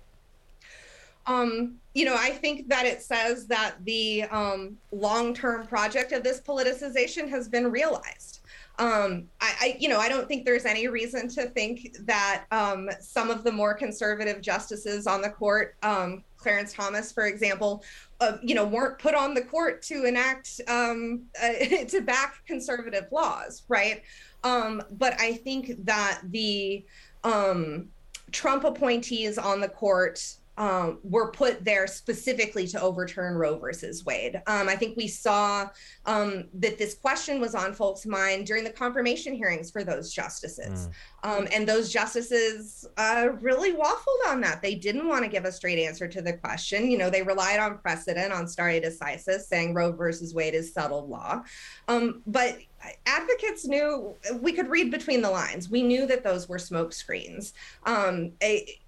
[1.27, 6.41] Um, you know, I think that it says that the um, long-term project of this
[6.41, 8.41] politicization has been realized.
[8.79, 12.91] Um, I, I, you know, I don't think there's any reason to think that um,
[13.01, 17.83] some of the more conservative justices on the court, um, Clarence Thomas, for example,
[18.21, 20.95] uh, you know, weren't put on the court to enact uh,
[21.89, 24.03] to back conservative laws, right?
[24.45, 26.85] Um, but I think that the
[27.25, 27.89] um,
[28.31, 34.37] Trump appointees on the court um, were put there specifically to overturn Roe versus Wade.
[34.47, 35.69] Um, I think we saw
[36.07, 40.89] um, that this question was on folks' mind during the confirmation hearings for those justices.
[41.25, 41.49] Mm.
[41.53, 44.63] and those justices uh, really waffled on that.
[44.63, 46.89] They didn't want to give a straight answer to the question.
[46.89, 51.09] You know, they relied on precedent, on stare decisis, saying Roe versus Wade is settled
[51.09, 51.43] law.
[51.89, 52.59] Um, but
[53.07, 55.69] advocates knew we could read between the lines.
[55.69, 57.55] We knew that those were smoke screens.
[57.85, 58.79] Um, a,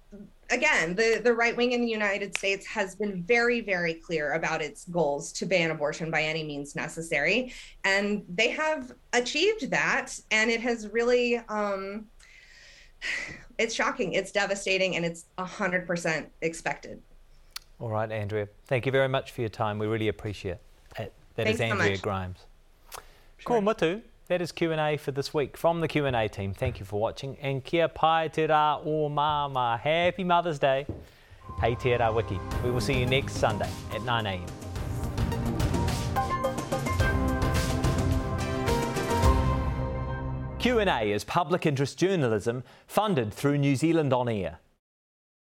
[0.49, 4.61] again, the, the right wing in the United States has been very, very clear about
[4.61, 7.53] its goals to ban abortion by any means necessary.
[7.83, 10.19] And they have achieved that.
[10.31, 12.05] And it has really, um,
[13.57, 17.01] it's shocking, it's devastating, and it's 100% expected.
[17.79, 18.47] All right, Andrea.
[18.65, 19.79] Thank you very much for your time.
[19.79, 20.57] We really appreciate
[20.97, 21.13] it.
[21.35, 22.39] That Thanks is Andrea so Grimes.
[23.37, 23.61] Sure.
[23.61, 24.01] Ko mutu.
[24.29, 26.53] That is Q&A for this week from the Q&A team.
[26.53, 27.35] Thank you for watching.
[27.41, 29.79] And kia pai te rā o māma.
[29.79, 30.85] Happy Mother's Day.
[31.59, 32.39] Hey te rā wiki.
[32.63, 34.47] We will see you next Sunday at 9am.
[40.59, 44.59] Q&A is public interest journalism funded through New Zealand On Air.